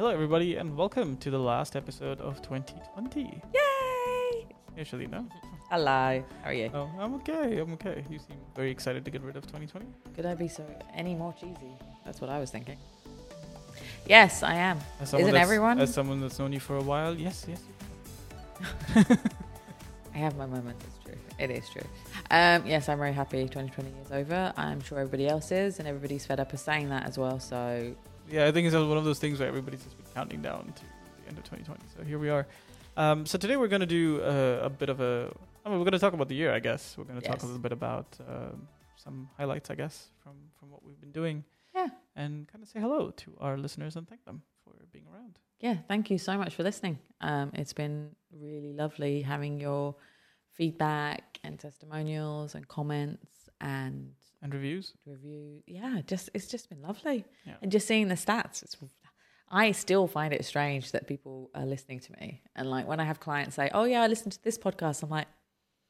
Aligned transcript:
Hello, 0.00 0.10
everybody, 0.10 0.56
and 0.56 0.74
welcome 0.78 1.14
to 1.18 1.30
the 1.30 1.38
last 1.38 1.76
episode 1.76 2.22
of 2.22 2.40
2020. 2.40 3.20
Yay! 3.20 4.46
Hey, 4.74 4.82
Shelina. 4.82 5.30
Hello. 5.70 6.24
How 6.42 6.48
are 6.48 6.54
you? 6.54 6.70
Oh, 6.72 6.90
I'm 6.98 7.16
okay. 7.16 7.58
I'm 7.58 7.74
okay. 7.74 8.02
You 8.08 8.18
seem 8.18 8.38
very 8.56 8.70
excited 8.70 9.04
to 9.04 9.10
get 9.10 9.20
rid 9.20 9.36
of 9.36 9.42
2020. 9.42 9.84
Could 10.14 10.24
I 10.24 10.34
be 10.34 10.48
so 10.48 10.64
any 10.94 11.14
more 11.14 11.34
cheesy? 11.38 11.76
That's 12.06 12.18
what 12.18 12.30
I 12.30 12.38
was 12.38 12.50
thinking. 12.50 12.78
Yes, 14.06 14.42
I 14.42 14.54
am. 14.54 14.78
Isn't 15.02 15.36
everyone? 15.36 15.78
As 15.78 15.92
someone 15.92 16.22
that's 16.22 16.38
known 16.38 16.54
you 16.54 16.60
for 16.60 16.78
a 16.78 16.82
while, 16.82 17.14
yes, 17.14 17.44
yes. 17.46 17.62
I 20.14 20.16
have 20.16 20.34
my 20.38 20.46
moments. 20.46 20.82
It's 20.86 21.04
true. 21.04 21.18
It 21.38 21.50
is 21.50 21.68
true. 21.68 21.86
Um, 22.30 22.66
yes, 22.66 22.88
I'm 22.88 22.96
very 22.96 23.12
happy 23.12 23.42
2020 23.42 23.90
is 24.02 24.12
over. 24.12 24.54
I'm 24.56 24.80
sure 24.80 24.98
everybody 24.98 25.28
else 25.28 25.52
is, 25.52 25.78
and 25.78 25.86
everybody's 25.86 26.24
fed 26.24 26.40
up 26.40 26.54
of 26.54 26.58
saying 26.58 26.88
that 26.88 27.04
as 27.04 27.18
well. 27.18 27.38
So, 27.38 27.94
Yeah, 28.30 28.46
I 28.46 28.52
think 28.52 28.66
it's 28.66 28.74
one 28.76 28.96
of 28.96 29.04
those 29.04 29.18
things 29.18 29.40
where 29.40 29.48
everybody's 29.48 29.82
just 29.82 29.96
been 29.96 30.06
counting 30.14 30.40
down 30.40 30.72
to 30.76 30.82
the 31.22 31.28
end 31.28 31.38
of 31.38 31.44
2020. 31.44 31.80
So 31.96 32.04
here 32.04 32.18
we 32.18 32.30
are. 32.30 32.46
Um, 32.96 33.26
so 33.26 33.38
today 33.38 33.56
we're 33.56 33.68
going 33.68 33.80
to 33.80 33.86
do 33.86 34.22
uh, 34.22 34.60
a 34.62 34.70
bit 34.70 34.88
of 34.88 35.00
a. 35.00 35.32
I 35.64 35.68
mean, 35.68 35.78
we're 35.78 35.84
going 35.84 35.92
to 35.92 35.98
talk 35.98 36.12
about 36.12 36.28
the 36.28 36.36
year, 36.36 36.52
I 36.52 36.60
guess. 36.60 36.96
We're 36.96 37.04
going 37.04 37.20
to 37.20 37.26
talk 37.26 37.42
a 37.42 37.46
little 37.46 37.60
bit 37.60 37.72
about 37.72 38.16
um, 38.28 38.68
some 38.96 39.28
highlights, 39.36 39.70
I 39.70 39.74
guess, 39.74 40.10
from 40.22 40.34
from 40.58 40.70
what 40.70 40.84
we've 40.84 41.00
been 41.00 41.12
doing. 41.12 41.44
Yeah. 41.74 41.88
And 42.14 42.46
kind 42.48 42.62
of 42.62 42.68
say 42.68 42.80
hello 42.80 43.10
to 43.10 43.36
our 43.40 43.56
listeners 43.56 43.96
and 43.96 44.08
thank 44.08 44.24
them 44.24 44.42
for 44.64 44.74
being 44.92 45.06
around. 45.12 45.38
yeah, 45.60 45.76
thank 45.88 46.10
you 46.10 46.18
so 46.18 46.36
much 46.36 46.54
for 46.54 46.62
listening. 46.62 46.98
Um, 47.20 47.50
it's 47.54 47.72
been 47.72 48.10
really 48.32 48.72
lovely 48.72 49.22
having 49.22 49.60
your 49.60 49.94
feedback 50.52 51.38
and 51.42 51.58
testimonials 51.58 52.54
and 52.54 52.66
comments 52.68 53.48
and 53.60 54.12
And 54.42 54.54
reviews. 54.54 54.94
review. 55.06 55.62
Yeah, 55.66 56.00
just 56.06 56.30
it's 56.34 56.46
just 56.46 56.68
been 56.70 56.80
lovely. 56.82 57.24
Yeah. 57.44 57.56
And 57.62 57.70
just 57.70 57.86
seeing 57.86 58.08
the 58.08 58.14
stats, 58.14 58.62
it's 58.62 58.76
I 59.52 59.72
still 59.72 60.06
find 60.06 60.32
it 60.32 60.44
strange 60.44 60.92
that 60.92 61.06
people 61.08 61.50
are 61.54 61.66
listening 61.66 62.00
to 62.00 62.12
me. 62.12 62.42
And 62.54 62.70
like 62.70 62.86
when 62.86 63.00
I 63.00 63.04
have 63.04 63.18
clients 63.20 63.56
say, 63.56 63.68
"Oh 63.74 63.84
yeah, 63.84 64.02
I 64.02 64.06
listened 64.06 64.32
to 64.32 64.42
this 64.44 64.56
podcast," 64.58 65.02
I'm 65.02 65.10
like, 65.10 65.26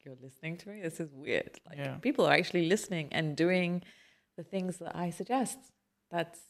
"You're 0.05 0.17
listening 0.23 0.57
to 0.59 0.69
me? 0.70 0.81
This 0.83 0.98
is 0.98 1.12
weird." 1.12 1.59
Like 1.67 1.79
Yeah. 1.79 1.97
people 1.98 2.27
are 2.27 2.33
actually 2.33 2.67
listening 2.69 3.09
and 3.12 3.37
doing 3.37 3.83
the 4.37 4.42
things 4.45 4.79
that 4.79 4.97
I 4.97 5.11
suggest. 5.11 5.59
That's 6.11 6.41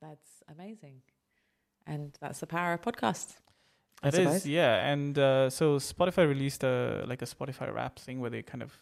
that's 0.00 0.42
amazing, 0.48 1.02
and 1.86 2.16
that's 2.20 2.40
the 2.40 2.46
power 2.46 2.72
of 2.74 2.80
podcasts. 2.82 3.36
I 4.02 4.08
It 4.08 4.14
is, 4.14 4.20
suppose. 4.20 4.46
yeah. 4.46 4.90
And 4.92 5.18
uh, 5.18 5.50
so 5.50 5.76
Spotify 5.78 6.26
released 6.28 6.64
a 6.64 7.04
like 7.06 7.22
a 7.22 7.26
Spotify 7.26 7.72
rap 7.72 7.98
thing 7.98 8.20
where 8.20 8.30
they 8.30 8.42
kind 8.42 8.62
of 8.62 8.72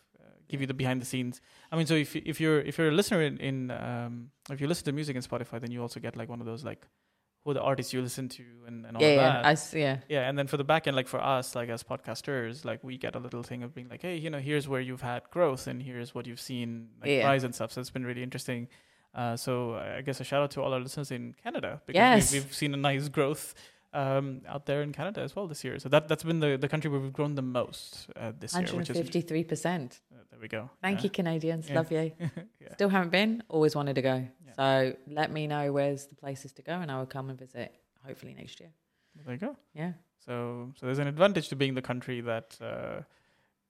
give 0.53 0.61
you 0.63 0.69
the 0.73 0.79
behind 0.83 1.01
the 1.05 1.07
scenes. 1.13 1.41
I 1.73 1.77
mean, 1.77 1.87
so 1.87 1.95
if 1.95 2.15
if 2.33 2.37
you're 2.43 2.61
if 2.71 2.75
you're 2.79 2.89
a 2.95 2.97
listener 3.01 3.21
in, 3.29 3.35
in 3.49 3.57
um, 3.73 4.31
if 4.55 4.61
you 4.61 4.67
listen 4.73 4.85
to 4.85 4.93
music 5.01 5.17
in 5.17 5.23
Spotify, 5.31 5.59
then 5.63 5.71
you 5.75 5.81
also 5.87 5.99
get 6.07 6.17
like 6.21 6.29
one 6.35 6.41
of 6.41 6.47
those 6.47 6.63
like 6.71 6.83
who 7.45 7.51
are 7.51 7.55
the 7.55 7.63
artists 7.71 7.93
you 7.93 8.01
listen 8.01 8.29
to 8.29 8.45
and, 8.69 8.87
and 8.87 8.97
all 8.97 9.03
Yeah, 9.03 9.09
of 9.09 9.17
yeah, 9.17 9.43
that. 9.43 9.47
I 9.75 9.79
yeah, 9.85 9.97
yeah, 10.15 10.29
and 10.29 10.39
then 10.39 10.47
for 10.47 10.57
the 10.63 10.69
back 10.73 10.87
end, 10.87 10.95
like 11.01 11.09
for 11.09 11.21
us, 11.21 11.47
like 11.57 11.69
as 11.77 11.83
podcasters, 11.83 12.65
like 12.65 12.81
we 12.85 12.97
get 13.07 13.17
a 13.17 13.19
little 13.27 13.43
thing 13.43 13.65
of 13.65 13.75
being 13.75 13.89
like, 13.89 14.03
hey, 14.03 14.17
you 14.25 14.31
know, 14.31 14.39
here's 14.39 14.69
where 14.69 14.81
you've 14.89 15.03
had 15.13 15.23
growth, 15.37 15.67
and 15.67 15.83
here's 15.83 16.15
what 16.15 16.25
you've 16.29 16.41
seen 16.51 16.91
like 17.01 17.11
Yeah. 17.11 17.27
rise 17.31 17.43
and 17.45 17.53
stuff. 17.55 17.73
So 17.73 17.81
it's 17.81 17.91
been 17.91 18.07
really 18.07 18.23
interesting. 18.23 18.69
Uh, 19.15 19.37
so 19.37 19.75
I 19.99 20.03
guess 20.07 20.21
a 20.21 20.25
shout 20.25 20.43
out 20.45 20.51
to 20.53 20.63
all 20.63 20.73
our 20.73 20.81
listeners 20.81 21.11
in 21.11 21.35
Canada 21.45 21.83
because 21.87 21.99
Yes. 21.99 22.33
we've, 22.33 22.45
we've 22.45 22.55
seen 22.63 22.73
a 22.75 22.79
nice 22.91 23.09
growth 23.09 23.55
um, 23.95 24.41
out 24.49 24.67
there 24.67 24.83
in 24.83 24.93
Canada 24.93 25.21
as 25.21 25.35
well 25.37 25.47
this 25.47 25.63
year. 25.65 25.79
So 25.79 25.89
that 25.91 26.09
that's 26.09 26.25
been 26.25 26.41
the, 26.41 26.57
the 26.57 26.69
country 26.69 26.91
where 26.91 27.01
we've 27.01 27.13
grown 27.13 27.35
the 27.35 27.43
most 27.43 28.09
uh, 28.17 28.33
this 28.39 28.53
year, 28.55 28.63
which 28.63 28.91
is 28.91 28.97
153 28.97 29.45
percent. 29.45 30.01
uh, 30.13 30.17
there 30.31 30.41
we 30.41 30.49
go. 30.49 30.71
Thank 30.81 30.99
Yeah. 30.99 31.05
you, 31.05 31.11
Canadians. 31.11 31.69
Yeah. 31.69 31.75
Love 31.77 31.93
you. 31.93 32.13
yeah. 32.61 32.73
Still 32.75 32.89
haven't 32.89 33.11
been. 33.11 33.43
Always 33.49 33.75
wanted 33.77 33.95
to 33.95 34.03
go. 34.03 34.27
So 34.57 34.95
let 35.07 35.31
me 35.33 35.47
know 35.47 35.73
where's 35.73 36.07
the 36.07 36.15
places 36.15 36.53
to 36.55 36.63
go, 36.63 36.73
and 36.73 36.91
I 36.91 36.99
will 36.99 37.07
come 37.07 37.31
and 37.31 37.39
visit. 37.39 37.73
Hopefully 38.07 38.35
next 38.35 38.61
year. 38.61 38.71
There 39.25 39.35
you 39.35 39.41
go. 39.41 39.57
Yeah. 39.75 39.93
So 40.27 40.73
so 40.79 40.87
there's 40.87 40.99
an 40.99 41.07
advantage 41.09 41.49
to 41.49 41.57
being 41.57 41.75
the 41.75 41.83
country 41.83 42.21
that. 42.23 42.57
Uh, 42.61 43.03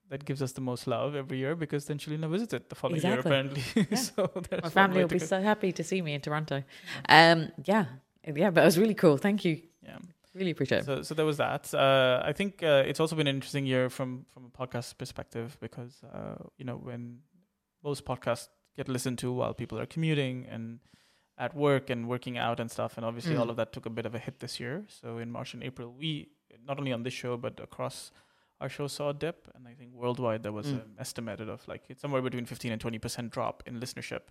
that 0.09 0.27
gives 0.27 0.43
us 0.43 0.53
the 0.53 0.61
most 0.61 0.87
love 0.87 1.15
every 1.15 1.39
year 1.39 1.57
because 1.57 1.87
then 1.87 1.97
visits 1.97 2.53
it 2.53 2.69
the 2.69 2.75
following 2.75 3.01
year 3.01 3.19
apparently. 3.21 3.63
Yeah. 3.91 3.97
so 3.97 4.31
My 4.63 4.69
family 4.69 5.01
will 5.01 5.09
be 5.09 5.19
so 5.19 5.41
happy 5.41 5.73
to 5.73 5.83
see 5.83 6.03
me 6.03 6.13
in 6.13 6.21
Toronto. 6.21 6.63
Um. 7.09 7.51
Yeah. 7.65 7.87
Yeah. 8.27 8.51
But 8.51 8.61
it 8.61 8.65
was 8.67 8.79
really 8.79 8.95
cool. 8.95 9.17
Thank 9.17 9.47
you. 9.47 9.63
Yeah. 9.83 9.99
Really 10.35 10.51
appreciate 10.53 10.79
it. 10.81 10.85
So, 10.87 11.03
so 11.03 11.15
there 11.15 11.27
was 11.27 11.37
that. 11.37 11.73
Uh, 11.75 12.23
I 12.25 12.33
think 12.33 12.63
uh, 12.63 12.85
it's 12.87 13.01
also 13.01 13.15
been 13.17 13.27
an 13.27 13.35
interesting 13.37 13.67
year 13.67 13.91
from 13.91 14.25
from 14.33 14.47
a 14.47 14.49
podcast 14.49 14.97
perspective 14.97 15.57
because 15.61 16.01
uh, 16.13 16.37
you 16.57 16.65
know 16.65 16.77
when 16.77 17.19
most 17.85 18.05
podcasts 18.05 18.49
get 18.77 18.89
listened 18.89 19.19
to 19.19 19.31
while 19.33 19.53
people 19.53 19.79
are 19.79 19.85
commuting 19.87 20.47
and 20.51 20.79
at 21.37 21.55
work 21.55 21.91
and 21.91 22.09
working 22.09 22.39
out 22.39 22.61
and 22.61 22.71
stuff, 22.71 22.97
and 22.97 23.05
obviously 23.05 23.35
Mm. 23.35 23.41
all 23.41 23.51
of 23.51 23.57
that 23.57 23.73
took 23.73 23.85
a 23.87 23.91
bit 23.91 24.07
of 24.07 24.15
a 24.15 24.19
hit 24.19 24.39
this 24.41 24.59
year. 24.61 24.85
So 24.89 25.19
in 25.19 25.31
March 25.31 25.53
and 25.55 25.63
April, 25.63 25.93
we 25.93 26.29
not 26.67 26.79
only 26.79 26.93
on 26.93 27.03
this 27.03 27.13
show 27.15 27.37
but 27.37 27.61
across 27.61 28.11
our 28.61 28.69
show 28.71 28.87
saw 28.87 29.11
a 29.11 29.15
dip, 29.15 29.49
and 29.55 29.67
I 29.69 29.75
think 29.75 29.93
worldwide 29.93 30.43
there 30.45 30.53
was 30.53 30.67
Mm. 30.69 30.83
an 30.85 30.95
estimated 30.99 31.49
of 31.51 31.67
like 31.69 31.83
it's 31.91 32.01
somewhere 32.01 32.23
between 32.23 32.47
fifteen 32.47 32.73
and 32.73 32.81
twenty 32.81 32.99
percent 32.99 33.33
drop 33.33 33.63
in 33.67 33.81
listenership. 33.81 34.23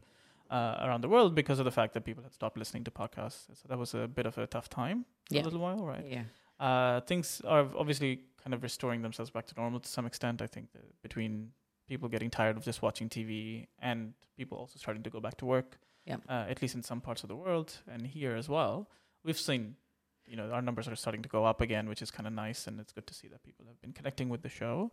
Uh, 0.51 0.75
around 0.85 0.99
the 1.01 1.07
world 1.07 1.33
because 1.33 1.59
of 1.59 1.65
the 1.65 1.71
fact 1.71 1.93
that 1.93 2.01
people 2.03 2.21
had 2.23 2.33
stopped 2.33 2.57
listening 2.57 2.83
to 2.83 2.91
podcasts. 2.91 3.45
So 3.59 3.63
that 3.69 3.77
was 3.77 3.93
a 3.93 4.05
bit 4.05 4.25
of 4.25 4.37
a 4.37 4.45
tough 4.47 4.67
time 4.67 5.05
for 5.29 5.35
Yeah. 5.35 5.43
a 5.43 5.45
little 5.45 5.61
while, 5.61 5.85
right? 5.93 6.05
Yeah. 6.05 6.23
Uh, 6.59 6.99
things 7.11 7.41
are 7.53 7.65
obviously 7.77 8.11
kind 8.43 8.53
of 8.53 8.61
restoring 8.61 9.01
themselves 9.01 9.31
back 9.31 9.45
to 9.47 9.55
normal 9.55 9.79
to 9.79 9.87
some 9.97 10.05
extent. 10.05 10.41
I 10.41 10.47
think 10.47 10.73
that 10.73 11.01
between 11.01 11.53
people 11.87 12.09
getting 12.09 12.29
tired 12.29 12.57
of 12.57 12.63
just 12.65 12.81
watching 12.81 13.07
TV 13.07 13.67
and 13.79 14.13
people 14.35 14.57
also 14.57 14.77
starting 14.77 15.03
to 15.03 15.09
go 15.09 15.19
back 15.21 15.37
to 15.37 15.45
work, 15.45 15.79
Yeah. 16.05 16.17
uh, 16.27 16.45
at 16.53 16.61
least 16.61 16.75
in 16.75 16.83
some 16.83 16.99
parts 16.99 17.23
of 17.23 17.29
the 17.29 17.35
world 17.45 17.69
and 17.87 18.05
here 18.05 18.35
as 18.35 18.49
well, 18.49 18.89
we've 19.23 19.39
seen, 19.39 19.77
you 20.25 20.35
know, 20.35 20.51
our 20.51 20.61
numbers 20.61 20.85
are 20.89 20.97
starting 20.97 21.21
to 21.21 21.29
go 21.29 21.45
up 21.45 21.61
again, 21.61 21.87
which 21.87 22.01
is 22.01 22.11
kind 22.11 22.27
of 22.27 22.33
nice, 22.33 22.67
and 22.67 22.77
it's 22.81 22.91
good 22.91 23.07
to 23.07 23.13
see 23.13 23.29
that 23.29 23.41
people 23.43 23.65
have 23.67 23.79
been 23.81 23.93
connecting 23.93 24.27
with 24.27 24.41
the 24.41 24.49
show. 24.49 24.91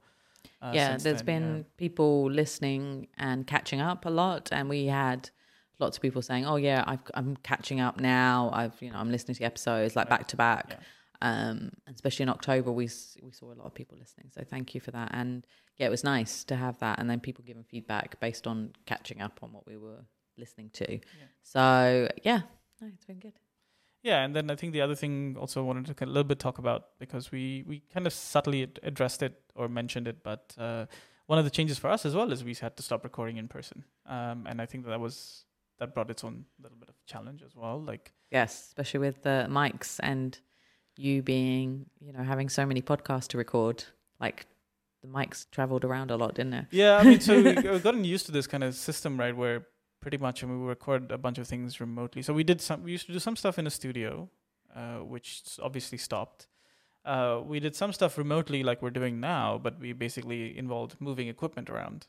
Uh, 0.62 0.70
yeah. 0.72 0.96
There's 0.96 1.22
then, 1.22 1.42
been 1.42 1.64
people 1.76 2.30
listening 2.30 3.08
and 3.16 3.44
catching 3.44 3.80
up 3.80 4.06
a 4.06 4.10
lot, 4.10 4.52
and 4.52 4.68
we 4.68 4.86
had 4.86 5.30
lots 5.78 5.96
of 5.96 6.02
people 6.02 6.22
saying, 6.22 6.46
"Oh 6.46 6.56
yeah, 6.56 6.84
I've, 6.86 7.00
I'm 7.14 7.36
catching 7.36 7.80
up 7.80 8.00
now. 8.00 8.50
I've 8.52 8.80
you 8.80 8.90
know 8.90 8.98
I'm 8.98 9.10
listening 9.10 9.36
to 9.36 9.44
episodes 9.44 9.96
like 9.96 10.08
back 10.08 10.28
to 10.28 10.36
back." 10.36 10.78
Um, 11.20 11.72
and 11.86 11.94
especially 11.94 12.24
in 12.24 12.28
October, 12.28 12.70
we 12.70 12.88
we 13.22 13.32
saw 13.32 13.52
a 13.52 13.54
lot 13.54 13.66
of 13.66 13.74
people 13.74 13.98
listening. 13.98 14.30
So 14.30 14.44
thank 14.44 14.74
you 14.74 14.80
for 14.80 14.92
that. 14.92 15.10
And 15.12 15.46
yeah, 15.76 15.86
it 15.86 15.90
was 15.90 16.04
nice 16.04 16.44
to 16.44 16.56
have 16.56 16.78
that, 16.78 16.98
and 16.98 17.08
then 17.10 17.20
people 17.20 17.44
giving 17.46 17.64
feedback 17.64 18.20
based 18.20 18.46
on 18.46 18.72
catching 18.86 19.20
up 19.20 19.40
on 19.42 19.52
what 19.52 19.66
we 19.66 19.76
were 19.76 20.04
listening 20.36 20.70
to. 20.74 21.00
So 21.42 22.08
yeah, 22.22 22.42
no, 22.80 22.88
it's 22.94 23.04
been 23.04 23.18
good. 23.18 23.34
Yeah, 24.02 24.24
and 24.24 24.34
then 24.34 24.48
I 24.48 24.54
think 24.54 24.72
the 24.72 24.80
other 24.80 24.94
thing 24.94 25.36
also 25.38 25.64
wanted 25.64 25.86
to 25.86 25.94
kind 25.94 26.08
of 26.08 26.12
a 26.12 26.14
little 26.14 26.28
bit 26.28 26.38
talk 26.38 26.58
about 26.58 26.98
because 27.00 27.32
we 27.32 27.64
we 27.66 27.82
kind 27.92 28.06
of 28.06 28.12
subtly 28.12 28.62
ad- 28.62 28.78
addressed 28.84 29.22
it 29.22 29.40
or 29.56 29.68
mentioned 29.68 30.06
it, 30.06 30.22
but 30.22 30.54
uh, 30.56 30.86
one 31.26 31.38
of 31.38 31.44
the 31.44 31.50
changes 31.50 31.78
for 31.78 31.90
us 31.90 32.06
as 32.06 32.14
well 32.14 32.30
is 32.32 32.44
we 32.44 32.54
had 32.54 32.76
to 32.76 32.82
stop 32.82 33.02
recording 33.02 33.38
in 33.38 33.48
person, 33.48 33.84
um, 34.06 34.46
and 34.48 34.62
I 34.62 34.66
think 34.66 34.86
that 34.86 35.00
was 35.00 35.44
that 35.78 35.94
brought 35.94 36.10
its 36.10 36.24
own 36.24 36.44
little 36.62 36.76
bit 36.78 36.88
of 36.88 36.94
challenge 37.06 37.42
as 37.42 37.54
well. 37.56 37.80
Like, 37.80 38.12
Yes, 38.30 38.66
especially 38.68 39.00
with 39.00 39.22
the 39.22 39.46
mics 39.48 39.98
and 40.02 40.38
you 40.96 41.22
being, 41.22 41.86
you 42.00 42.12
know, 42.12 42.22
having 42.22 42.48
so 42.48 42.66
many 42.66 42.82
podcasts 42.82 43.28
to 43.28 43.38
record. 43.38 43.84
Like 44.20 44.46
the 45.02 45.08
mics 45.08 45.46
traveled 45.50 45.84
around 45.84 46.10
a 46.10 46.16
lot, 46.16 46.34
didn't 46.34 46.54
it? 46.54 46.66
yeah, 46.70 46.96
I 46.98 47.04
mean, 47.04 47.20
so 47.20 47.40
we- 47.40 47.52
we've 47.70 47.82
gotten 47.82 48.04
used 48.04 48.26
to 48.26 48.32
this 48.32 48.46
kind 48.46 48.64
of 48.64 48.74
system, 48.74 49.18
right, 49.18 49.34
where 49.36 49.66
pretty 50.00 50.18
much 50.18 50.42
and 50.42 50.60
we 50.60 50.66
record 50.66 51.10
a 51.12 51.18
bunch 51.18 51.38
of 51.38 51.46
things 51.46 51.80
remotely. 51.80 52.22
So 52.22 52.32
we 52.34 52.44
did 52.44 52.60
some, 52.60 52.82
we 52.82 52.92
used 52.92 53.06
to 53.06 53.12
do 53.12 53.18
some 53.18 53.36
stuff 53.36 53.58
in 53.58 53.66
a 53.66 53.70
studio, 53.70 54.28
uh, 54.74 54.98
which 54.98 55.42
obviously 55.62 55.98
stopped. 55.98 56.48
Uh, 57.04 57.40
we 57.44 57.58
did 57.60 57.74
some 57.74 57.92
stuff 57.92 58.18
remotely, 58.18 58.62
like 58.62 58.82
we're 58.82 58.90
doing 58.90 59.18
now, 59.20 59.58
but 59.62 59.80
we 59.80 59.92
basically 59.92 60.56
involved 60.58 60.96
moving 61.00 61.28
equipment 61.28 61.70
around. 61.70 62.06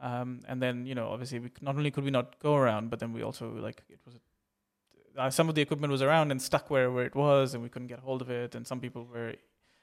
Um, 0.00 0.40
and 0.46 0.62
then, 0.62 0.86
you 0.86 0.94
know, 0.94 1.08
obviously, 1.08 1.38
we, 1.40 1.48
c- 1.48 1.54
not 1.62 1.76
only 1.76 1.90
could 1.90 2.04
we 2.04 2.10
not 2.10 2.38
go 2.40 2.54
around, 2.54 2.88
but 2.90 3.00
then 3.00 3.12
we 3.12 3.22
also 3.22 3.50
like 3.52 3.82
it 3.88 3.98
was 4.06 4.14
uh, 5.16 5.28
some 5.30 5.48
of 5.48 5.54
the 5.56 5.62
equipment 5.62 5.90
was 5.90 6.02
around 6.02 6.30
and 6.30 6.40
stuck 6.40 6.70
where 6.70 6.90
where 6.92 7.04
it 7.04 7.14
was, 7.16 7.54
and 7.54 7.62
we 7.62 7.68
couldn't 7.68 7.88
get 7.88 7.98
hold 7.98 8.22
of 8.22 8.30
it. 8.30 8.54
And 8.54 8.64
some 8.66 8.78
people 8.80 9.04
were 9.12 9.34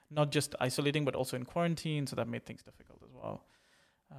not 0.10 0.32
just 0.32 0.56
isolating, 0.62 1.04
but 1.04 1.16
also 1.16 1.36
in 1.36 1.44
quarantine, 1.44 2.08
so 2.08 2.16
that 2.16 2.28
made 2.30 2.46
things 2.46 2.64
difficult 2.64 3.02
as 3.04 3.12
well. 3.12 3.44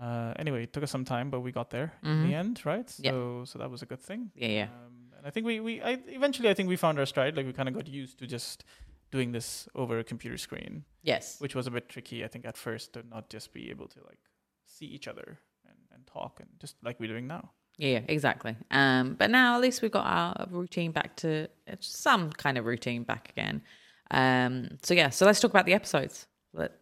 Uh, 0.02 0.34
anyway, 0.38 0.64
it 0.64 0.72
took 0.72 0.82
us 0.82 0.90
some 0.90 1.04
time, 1.04 1.30
but 1.30 1.40
we 1.40 1.52
got 1.52 1.70
there 1.70 1.92
in 2.02 2.22
the 2.24 2.32
Mhm. 2.34 2.38
end, 2.40 2.66
right? 2.66 2.92
Yeah. 2.98 3.12
So, 3.12 3.44
so 3.46 3.58
that 3.60 3.70
was 3.70 3.82
a 3.82 3.86
good 3.86 4.00
thing. 4.02 4.30
Yeah, 4.34 4.48
yeah. 4.48 4.64
Um, 4.64 5.12
and 5.16 5.26
I 5.26 5.30
think 5.30 5.46
we, 5.46 5.60
we 5.60 5.80
I, 5.80 5.92
eventually 6.08 6.50
I 6.50 6.54
think 6.54 6.68
we 6.68 6.76
found 6.76 6.98
our 6.98 7.06
stride. 7.06 7.36
Like 7.36 7.46
we 7.46 7.52
kind 7.52 7.68
of 7.68 7.74
got 7.74 7.86
used 7.86 8.18
to 8.18 8.26
just 8.26 8.64
doing 9.12 9.32
this 9.32 9.68
over 9.74 9.98
a 9.98 10.04
computer 10.04 10.36
screen, 10.36 10.84
Yes. 11.02 11.40
which 11.40 11.54
was 11.54 11.66
a 11.66 11.70
bit 11.70 11.88
tricky. 11.88 12.24
I 12.24 12.28
think 12.28 12.44
at 12.44 12.56
first 12.58 12.92
to 12.94 13.04
not 13.08 13.30
just 13.30 13.52
be 13.54 13.70
able 13.70 13.86
to 13.88 14.00
like 14.04 14.18
see 14.66 14.86
each 14.86 15.06
other 15.08 15.38
talk 16.06 16.40
and 16.40 16.48
just 16.60 16.76
like 16.82 16.98
we're 17.00 17.08
doing 17.08 17.26
now. 17.26 17.50
Yeah, 17.78 18.00
exactly. 18.08 18.56
Um, 18.70 19.14
but 19.18 19.30
now 19.30 19.56
at 19.56 19.60
least 19.60 19.82
we've 19.82 19.90
got 19.90 20.06
our 20.06 20.46
routine 20.50 20.92
back 20.92 21.14
to 21.16 21.48
some 21.80 22.30
kind 22.32 22.56
of 22.56 22.64
routine 22.64 23.02
back 23.02 23.28
again. 23.30 23.60
Um, 24.10 24.78
so 24.82 24.94
yeah, 24.94 25.10
so 25.10 25.26
let's 25.26 25.40
talk 25.40 25.50
about 25.50 25.66
the 25.66 25.74
episodes. 25.74 26.26
Let 26.54 26.72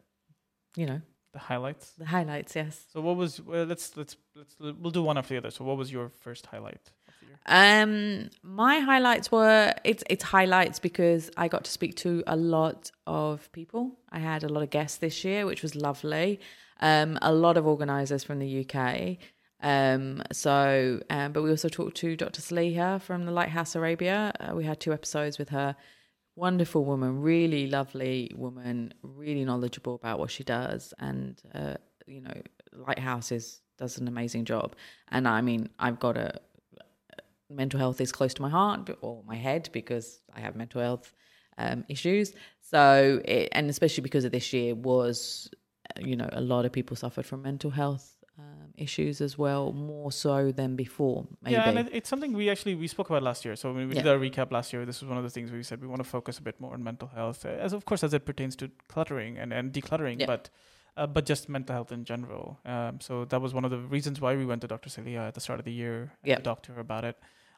you 0.76 0.86
know 0.86 1.00
The 1.32 1.38
highlights. 1.40 1.90
the 1.98 2.04
highlights. 2.06 2.54
Yes. 2.54 2.84
So 2.92 3.00
what 3.00 3.16
was? 3.16 3.40
Well, 3.40 3.64
let's 3.64 3.96
let's 3.96 4.16
let's 4.36 4.54
we'll 4.60 4.92
do 4.92 5.02
one 5.02 5.18
after 5.18 5.34
the 5.34 5.38
other. 5.38 5.50
So 5.50 5.64
what 5.64 5.76
was 5.76 5.90
your 5.90 6.10
first 6.10 6.46
highlight 6.46 6.74
of 6.74 6.82
the 6.84 6.90
year? 6.90 7.03
Um, 7.46 8.30
my 8.42 8.78
highlights 8.78 9.30
were 9.30 9.74
it's 9.84 10.02
it's 10.08 10.24
highlights 10.24 10.78
because 10.78 11.30
I 11.36 11.48
got 11.48 11.64
to 11.64 11.70
speak 11.70 11.94
to 11.96 12.22
a 12.26 12.36
lot 12.36 12.90
of 13.06 13.50
people. 13.52 13.98
I 14.10 14.18
had 14.18 14.44
a 14.44 14.48
lot 14.48 14.62
of 14.62 14.70
guests 14.70 14.98
this 14.98 15.24
year, 15.24 15.44
which 15.44 15.62
was 15.62 15.74
lovely. 15.74 16.40
Um, 16.80 17.18
a 17.22 17.32
lot 17.32 17.56
of 17.56 17.66
organisers 17.66 18.24
from 18.24 18.38
the 18.38 18.66
UK. 18.66 19.18
Um, 19.60 20.22
so, 20.32 21.00
um, 21.08 21.32
but 21.32 21.42
we 21.42 21.50
also 21.50 21.68
talked 21.68 21.96
to 21.98 22.16
Dr. 22.16 22.42
Saliha 22.42 23.00
from 23.00 23.24
the 23.24 23.32
Lighthouse 23.32 23.74
Arabia. 23.74 24.32
Uh, 24.38 24.54
we 24.54 24.64
had 24.64 24.80
two 24.80 24.92
episodes 24.92 25.38
with 25.38 25.50
her. 25.50 25.76
Wonderful 26.36 26.84
woman, 26.84 27.22
really 27.22 27.68
lovely 27.68 28.32
woman, 28.34 28.92
really 29.02 29.44
knowledgeable 29.44 29.94
about 29.94 30.18
what 30.18 30.30
she 30.32 30.42
does, 30.42 30.92
and 30.98 31.40
uh, 31.54 31.74
you 32.06 32.20
know, 32.20 32.34
Lighthouse 32.72 33.30
is 33.30 33.60
does 33.78 33.98
an 33.98 34.08
amazing 34.08 34.44
job. 34.44 34.74
And 35.08 35.28
I 35.28 35.40
mean, 35.40 35.68
I've 35.78 36.00
got 36.00 36.16
a 36.16 36.40
mental 37.54 37.78
health 37.78 38.00
is 38.00 38.12
close 38.12 38.34
to 38.34 38.42
my 38.42 38.48
heart 38.50 38.90
or 39.00 39.22
my 39.26 39.36
head 39.36 39.68
because 39.72 40.20
I 40.34 40.40
have 40.40 40.56
mental 40.56 40.80
health 40.80 41.12
um, 41.58 41.84
issues. 41.88 42.32
So, 42.60 43.20
it, 43.24 43.48
and 43.52 43.70
especially 43.70 44.02
because 44.02 44.24
of 44.24 44.32
this 44.32 44.52
year, 44.52 44.74
was 44.74 45.50
you 46.00 46.16
know 46.16 46.28
a 46.32 46.40
lot 46.40 46.64
of 46.64 46.72
people 46.72 46.96
suffered 46.96 47.26
from 47.26 47.42
mental 47.42 47.70
health 47.70 48.16
um, 48.38 48.72
issues 48.76 49.20
as 49.20 49.38
well, 49.38 49.72
more 49.72 50.10
so 50.10 50.50
than 50.50 50.74
before. 50.74 51.26
Maybe. 51.42 51.54
Yeah, 51.54 51.68
and 51.68 51.88
it's 51.92 52.08
something 52.08 52.32
we 52.32 52.50
actually 52.50 52.74
we 52.74 52.88
spoke 52.88 53.08
about 53.10 53.22
last 53.22 53.44
year. 53.44 53.54
So 53.56 53.72
when 53.72 53.88
we 53.88 53.94
Yeah. 53.94 54.02
did 54.02 54.10
our 54.12 54.18
recap 54.18 54.50
last 54.50 54.72
year, 54.72 54.84
this 54.84 55.00
was 55.00 55.08
one 55.08 55.18
of 55.18 55.24
the 55.24 55.30
things 55.30 55.52
we 55.52 55.62
said 55.62 55.80
we 55.80 55.86
want 55.86 56.02
to 56.02 56.08
focus 56.08 56.38
a 56.38 56.42
bit 56.42 56.60
more 56.60 56.74
on 56.74 56.82
mental 56.82 57.08
health, 57.08 57.44
uh, 57.46 57.50
as 57.50 57.72
of 57.72 57.84
course 57.84 58.02
as 58.02 58.12
it 58.12 58.24
pertains 58.24 58.56
to 58.56 58.70
cluttering 58.88 59.38
and, 59.38 59.52
and 59.52 59.72
decluttering, 59.72 60.18
Yeah. 60.20 60.26
but 60.26 60.50
uh, 60.96 61.06
but 61.08 61.26
just 61.26 61.48
mental 61.48 61.74
health 61.74 61.90
in 61.92 62.04
general. 62.04 62.60
Um, 62.64 63.00
so 63.00 63.24
that 63.24 63.40
was 63.40 63.52
one 63.52 63.64
of 63.64 63.70
the 63.72 63.78
reasons 63.78 64.20
why 64.20 64.36
we 64.36 64.46
went 64.46 64.60
to 64.62 64.68
Dr. 64.68 64.88
Saliha 64.90 65.26
at 65.28 65.34
the 65.34 65.40
start 65.40 65.58
of 65.58 65.64
the 65.64 65.72
year 65.72 66.12
talked 66.42 66.64
to 66.66 66.72
her 66.72 66.80
about 66.80 67.04
it. 67.04 67.16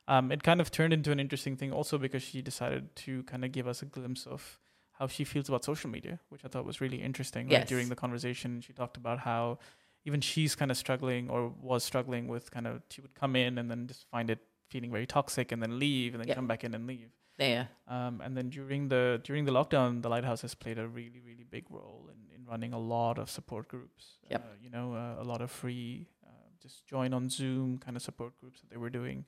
Um, 0.08 0.30
it 0.30 0.42
kind 0.42 0.60
of 0.60 0.70
turned 0.70 0.92
into 0.92 1.10
an 1.10 1.18
interesting 1.20 1.56
thing 1.56 1.72
also 1.72 1.98
because 1.98 2.22
she 2.22 2.40
decided 2.42 2.94
to 2.96 3.22
kind 3.24 3.44
of 3.44 3.50
give 3.52 3.66
us 3.66 3.82
a 3.82 3.86
glimpse 3.86 4.26
of 4.26 4.60
how 4.92 5.06
she 5.08 5.24
feels 5.24 5.48
about 5.48 5.64
social 5.64 5.90
media, 5.90 6.20
which 6.28 6.42
I 6.44 6.48
thought 6.48 6.64
was 6.64 6.80
really 6.80 7.02
interesting. 7.02 7.50
Yes. 7.50 7.68
During 7.68 7.88
the 7.88 7.96
conversation, 7.96 8.60
she 8.60 8.72
talked 8.72 8.96
about 8.96 9.18
how 9.20 9.58
even 10.04 10.20
she's 10.20 10.54
kind 10.54 10.70
of 10.70 10.76
struggling 10.76 11.28
or 11.28 11.48
was 11.60 11.82
struggling 11.84 12.28
with 12.28 12.50
kind 12.50 12.66
of 12.66 12.82
she 12.90 13.00
would 13.00 13.14
come 13.14 13.34
in 13.36 13.58
and 13.58 13.68
then 13.70 13.88
just 13.88 14.06
find 14.10 14.30
it 14.30 14.38
feeling 14.70 14.90
very 14.92 15.06
toxic 15.06 15.52
and 15.52 15.60
then 15.62 15.78
leave 15.78 16.14
and 16.14 16.20
then 16.20 16.28
Yeah. 16.28 16.34
come 16.34 16.46
back 16.46 16.62
in 16.64 16.74
and 16.74 16.86
leave. 16.86 17.10
there. 17.38 17.68
Um, 17.86 18.22
and 18.24 18.34
then 18.34 18.48
during 18.48 18.88
the 18.88 19.20
during 19.22 19.44
the 19.44 19.52
lockdown, 19.52 20.00
the 20.02 20.08
lighthouse 20.08 20.40
has 20.40 20.54
played 20.54 20.78
a 20.78 20.88
really 20.88 21.20
really 21.20 21.44
big 21.44 21.64
role 21.68 22.08
in, 22.12 22.34
in 22.34 22.46
running 22.46 22.72
a 22.72 22.78
lot 22.78 23.18
of 23.18 23.28
support 23.28 23.68
groups. 23.68 24.04
Yep. 24.30 24.40
Uh, 24.42 24.54
you 24.62 24.70
know, 24.70 24.94
uh, 24.94 25.22
a 25.22 25.26
lot 25.32 25.42
of 25.42 25.50
free 25.50 26.08
uh, 26.26 26.30
just 26.62 26.86
join 26.86 27.12
on 27.12 27.28
Zoom 27.28 27.76
kind 27.76 27.94
of 27.94 28.02
support 28.02 28.32
groups 28.40 28.60
that 28.62 28.70
they 28.70 28.78
were 28.78 28.88
doing. 28.88 29.26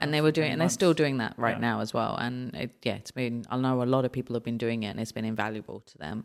And 0.00 0.12
they 0.14 0.20
were 0.20 0.32
doing, 0.32 0.50
and 0.52 0.60
they're 0.60 0.68
still 0.68 0.94
doing 0.94 1.18
that 1.18 1.34
right 1.38 1.56
Yeah. 1.56 1.60
now 1.70 1.80
as 1.80 1.92
well. 1.94 2.16
And 2.16 2.54
it, 2.54 2.70
yeah, 2.82 2.94
it's 2.94 3.10
been. 3.10 3.44
I 3.50 3.56
know 3.58 3.82
a 3.82 3.84
lot 3.84 4.04
of 4.04 4.12
people 4.12 4.34
have 4.34 4.42
been 4.44 4.58
doing 4.58 4.82
it, 4.82 4.88
and 4.88 5.00
it's 5.00 5.12
been 5.12 5.24
invaluable 5.24 5.80
to 5.80 5.98
them. 5.98 6.24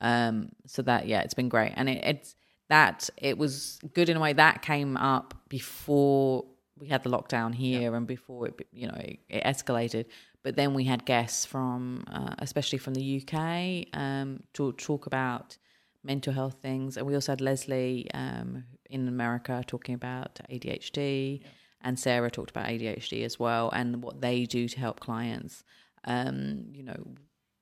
Um, 0.00 0.50
so 0.66 0.82
that 0.82 1.06
yeah, 1.08 1.20
it's 1.22 1.34
been 1.34 1.48
great, 1.48 1.72
and 1.76 1.88
it, 1.88 2.04
it's 2.04 2.36
that 2.68 3.08
it 3.16 3.36
was 3.38 3.78
good 3.94 4.08
in 4.08 4.16
a 4.16 4.20
way 4.20 4.32
that 4.32 4.62
came 4.62 4.96
up 4.96 5.34
before 5.48 6.44
we 6.78 6.88
had 6.88 7.02
the 7.02 7.10
lockdown 7.10 7.54
here, 7.54 7.94
and 7.94 8.06
before 8.06 8.48
it 8.48 8.66
you 8.72 8.86
know 8.88 8.94
it, 8.98 9.18
it 9.28 9.44
escalated. 9.44 10.06
But 10.42 10.56
then 10.56 10.74
we 10.74 10.84
had 10.84 11.06
guests 11.06 11.46
from, 11.46 12.04
uh, 12.12 12.34
especially 12.38 12.76
from 12.78 12.92
the 12.92 13.22
UK, 13.22 13.86
um, 13.98 14.42
to 14.52 14.72
talk 14.72 15.06
about 15.06 15.56
mental 16.02 16.34
health 16.34 16.56
things, 16.60 16.98
and 16.98 17.06
we 17.06 17.14
also 17.14 17.32
had 17.32 17.40
Leslie 17.40 18.10
um, 18.12 18.64
in 18.90 19.08
America 19.08 19.62
talking 19.66 19.94
about 19.94 20.38
ADHD 20.50 21.40
and 21.84 21.98
Sarah 21.98 22.30
talked 22.30 22.50
about 22.50 22.66
ADHD 22.66 23.24
as 23.24 23.38
well 23.38 23.70
and 23.72 24.02
what 24.02 24.20
they 24.20 24.44
do 24.46 24.68
to 24.68 24.78
help 24.80 24.98
clients. 25.00 25.62
Um, 26.04 26.66
you 26.72 26.82
know, 26.82 27.14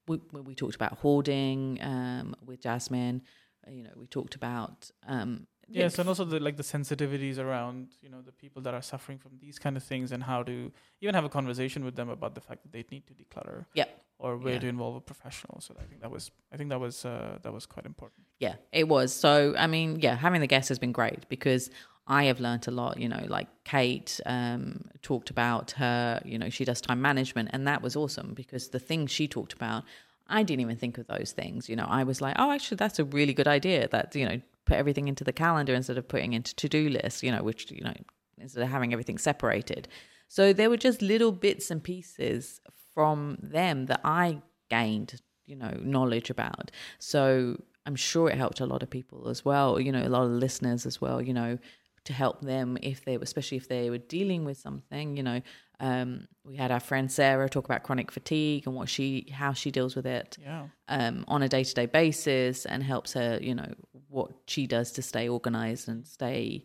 we, 0.09 0.19
we 0.33 0.55
talked 0.55 0.75
about 0.75 0.95
hoarding 0.99 1.79
um, 1.83 2.35
with 2.45 2.61
Jasmine. 2.63 3.23
You 3.71 3.85
know, 3.85 3.91
we 3.97 4.07
talked 4.07 4.35
about 4.35 4.91
um, 5.07 5.47
Yes, 5.69 5.99
and 5.99 6.09
also 6.09 6.25
the 6.25 6.39
like 6.41 6.57
the 6.57 6.63
sensitivities 6.65 7.39
around 7.39 7.89
you 8.03 8.11
know 8.11 8.21
the 8.21 8.33
people 8.33 8.61
that 8.63 8.75
are 8.75 8.83
suffering 8.83 9.17
from 9.19 9.33
these 9.41 9.59
kind 9.59 9.77
of 9.77 9.83
things 9.83 10.13
and 10.13 10.23
how 10.23 10.43
to 10.43 10.71
even 11.01 11.15
have 11.15 11.25
a 11.25 11.31
conversation 11.31 11.83
with 11.85 11.95
them 11.97 12.11
about 12.11 12.35
the 12.35 12.41
fact 12.43 12.63
that 12.63 12.73
they 12.73 12.85
need 12.91 13.07
to 13.07 13.15
declutter. 13.15 13.65
Yeah. 13.75 13.87
Or 14.19 14.37
where 14.37 14.55
Yeah. 14.55 14.61
to 14.61 14.67
involve 14.69 14.97
a 14.97 15.01
professional. 15.01 15.61
So 15.61 15.75
I 15.81 15.85
think 15.85 16.01
that 16.03 16.11
was 16.11 16.31
I 16.53 16.57
think 16.59 16.69
that 16.71 16.81
was 16.81 17.05
uh, 17.05 17.39
that 17.43 17.53
was 17.53 17.65
quite 17.67 17.87
important. 17.87 18.27
Yeah, 18.39 18.57
it 18.73 18.87
was. 18.89 19.15
So, 19.15 19.55
I 19.57 19.67
mean, 19.67 19.99
yeah, 20.01 20.17
having 20.17 20.41
the 20.41 20.47
guests 20.47 20.69
has 20.69 20.79
been 20.79 20.93
great 20.93 21.29
because 21.29 21.71
I 22.07 22.25
have 22.25 22.41
learnt 22.41 22.67
a 22.67 22.71
lot. 22.71 22.99
You 22.99 23.09
know, 23.09 23.25
like 23.29 23.49
Kate 23.65 24.21
um, 24.27 24.85
talked 25.03 25.31
about 25.31 25.73
her, 25.73 26.21
you 26.25 26.39
know, 26.39 26.51
she 26.51 26.65
does 26.65 26.81
time 26.81 27.01
management, 27.01 27.51
and 27.53 27.67
that 27.67 27.83
was 27.83 27.97
awesome 27.97 28.35
because 28.35 28.69
the 28.69 28.79
things 28.79 29.11
she 29.11 29.29
talked 29.29 29.53
about, 29.53 29.85
I 30.29 30.43
didn't 30.43 30.61
even 30.61 30.77
think 30.77 30.99
of 30.99 31.07
those 31.07 31.33
things. 31.33 31.69
You 31.69 31.77
know, 31.77 31.87
I 31.89 32.05
was 32.05 32.21
like, 32.21 32.37
oh, 32.39 32.51
actually, 32.51 32.77
that's 32.77 32.99
a 32.99 33.05
really 33.05 33.35
good 33.35 33.49
idea 33.49 33.89
that, 33.89 34.15
you 34.15 34.27
know, 34.27 34.41
put 34.65 34.77
everything 34.77 35.09
into 35.09 35.25
the 35.25 35.33
calendar 35.33 35.75
instead 35.75 35.99
of 35.99 36.09
putting 36.09 36.33
into 36.33 36.55
to 36.57 36.69
do 36.69 36.89
lists, 36.89 37.23
you 37.23 37.31
know, 37.31 37.43
which, 37.43 37.71
you 37.71 37.83
know, 37.83 37.95
instead 38.39 38.63
of 38.63 38.69
having 38.71 38.93
everything 38.93 39.19
separated. 39.19 39.89
So 40.29 40.53
there 40.53 40.71
were 40.71 40.77
just 40.77 41.03
little 41.03 41.33
bits 41.33 41.71
and 41.71 41.83
pieces 41.83 42.61
from 42.95 43.39
them 43.43 43.87
that 43.87 44.01
I 44.05 44.43
gained, 44.71 45.21
you 45.47 45.57
know, 45.57 45.79
knowledge 45.83 46.31
about. 46.31 46.71
So 46.99 47.61
I'm 47.85 47.97
sure 47.97 48.31
it 48.31 48.39
helped 48.39 48.61
a 48.61 48.67
lot 48.67 48.83
of 48.83 48.91
people 48.91 49.29
as 49.29 49.45
well, 49.45 49.81
you 49.81 49.93
know, 49.93 50.03
a 50.03 50.09
lot 50.09 50.25
of 50.25 50.31
listeners 50.31 50.87
as 50.87 51.01
well, 51.01 51.21
you 51.21 51.35
know, 51.35 51.59
to 52.05 52.13
help 52.13 52.41
them 52.43 52.77
if 52.83 53.05
they, 53.05 53.15
especially 53.17 53.57
if 53.59 53.69
they 53.69 53.89
were 53.91 53.99
dealing 53.99 54.45
with 54.45 54.59
something, 54.59 55.17
you 55.17 55.23
know. 55.23 55.41
Um, 55.81 56.29
we 56.45 56.57
had 56.57 56.71
our 56.71 56.79
friend 56.81 57.11
Sarah 57.11 57.49
talk 57.49 57.65
about 57.65 57.83
chronic 57.83 58.11
fatigue 58.13 58.67
and 58.67 58.77
what 58.77 58.89
she, 58.89 59.27
how 59.33 59.53
she 59.53 59.71
deals 59.73 59.97
with 59.97 60.07
it 60.07 60.37
Yeah. 60.41 60.69
um, 60.89 61.25
on 61.27 61.43
a 61.43 61.49
day 61.49 61.65
to 61.65 61.75
day 61.75 61.87
basis 61.87 62.65
and 62.67 62.83
helps 62.85 63.15
her, 63.15 63.39
you 63.43 63.55
know, 63.55 63.73
what 64.09 64.31
she 64.47 64.67
does 64.69 64.93
to 64.93 65.03
stay 65.03 65.29
organized 65.29 65.89
and 65.89 66.07
stay, 66.07 66.65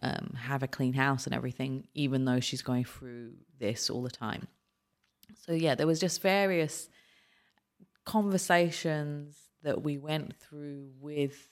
um, 0.00 0.34
have 0.38 0.62
a 0.62 0.68
clean 0.68 0.94
house 0.94 1.26
and 1.26 1.34
everything, 1.34 1.86
even 1.94 2.24
though 2.24 2.40
she's 2.40 2.62
going 2.62 2.84
through 2.84 3.32
this 3.58 3.90
all 3.90 4.02
the 4.02 4.10
time. 4.10 4.48
So, 5.34 5.52
yeah, 5.52 5.74
there 5.74 5.86
was 5.86 6.00
just 6.00 6.22
various 6.22 6.88
conversations 8.04 9.36
that 9.62 9.82
we 9.82 9.98
went 9.98 10.36
through 10.36 10.90
with 10.98 11.48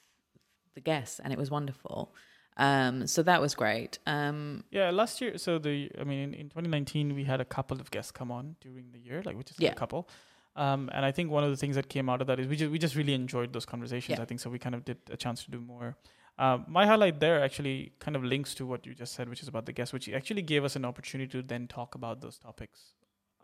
the 0.75 0.81
guests, 0.81 1.20
and 1.20 1.32
it 1.32 1.38
was 1.38 1.50
wonderful. 1.50 2.14
Um, 2.58 3.06
so 3.06 3.22
that 3.22 3.40
was 3.40 3.55
great. 3.55 3.99
Um, 4.06 4.64
Yeah, 4.70 4.90
last 4.90 5.20
year. 5.20 5.38
So 5.38 5.58
the, 5.58 5.90
I 6.00 6.05
mean, 6.05 6.19
in, 6.19 6.34
in 6.34 6.49
2019, 6.49 7.14
we 7.14 7.25
had 7.25 7.40
a 7.40 7.44
couple 7.44 7.81
of 7.81 7.90
guests 7.90 8.10
come 8.10 8.31
on 8.32 8.56
during 8.60 8.90
the 8.93 8.99
year, 8.99 9.22
like 9.25 9.37
we 9.37 9.44
just 9.44 9.60
had 9.60 9.64
Yeah. 9.66 9.72
a 9.72 9.76
couple. 9.76 10.08
Um, 10.56 10.90
and 10.93 11.05
I 11.06 11.12
think 11.12 11.31
one 11.31 11.44
of 11.44 11.50
the 11.50 11.56
things 11.56 11.76
that 11.76 11.88
came 11.88 12.09
out 12.09 12.21
of 12.21 12.26
that 12.26 12.40
is 12.40 12.49
we 12.49 12.56
just 12.56 12.71
we 12.73 12.78
just 12.80 12.97
really 12.97 13.14
enjoyed 13.14 13.52
those 13.52 13.64
conversations. 13.64 14.18
Yeah. 14.18 14.23
I 14.23 14.26
think 14.26 14.40
so. 14.40 14.50
We 14.50 14.59
kind 14.59 14.75
of 14.75 14.85
did 14.85 14.99
a 15.09 15.16
chance 15.16 15.44
to 15.44 15.50
do 15.52 15.61
more. 15.61 15.97
Um, 16.37 16.64
my 16.68 16.85
highlight 16.87 17.21
there 17.21 17.42
actually 17.42 17.92
kind 18.00 18.16
of 18.16 18.25
links 18.25 18.54
to 18.56 18.66
what 18.66 18.85
you 18.87 18.92
just 18.94 19.12
said, 19.14 19.28
which 19.28 19.40
is 19.42 19.49
about 19.49 19.66
the 19.66 19.73
guests, 19.73 19.92
which 19.92 20.09
actually 20.09 20.42
gave 20.42 20.64
us 20.64 20.75
an 20.75 20.85
opportunity 20.85 21.30
to 21.30 21.42
then 21.42 21.68
talk 21.68 21.94
about 21.94 22.21
those 22.21 22.38
topics 22.38 22.94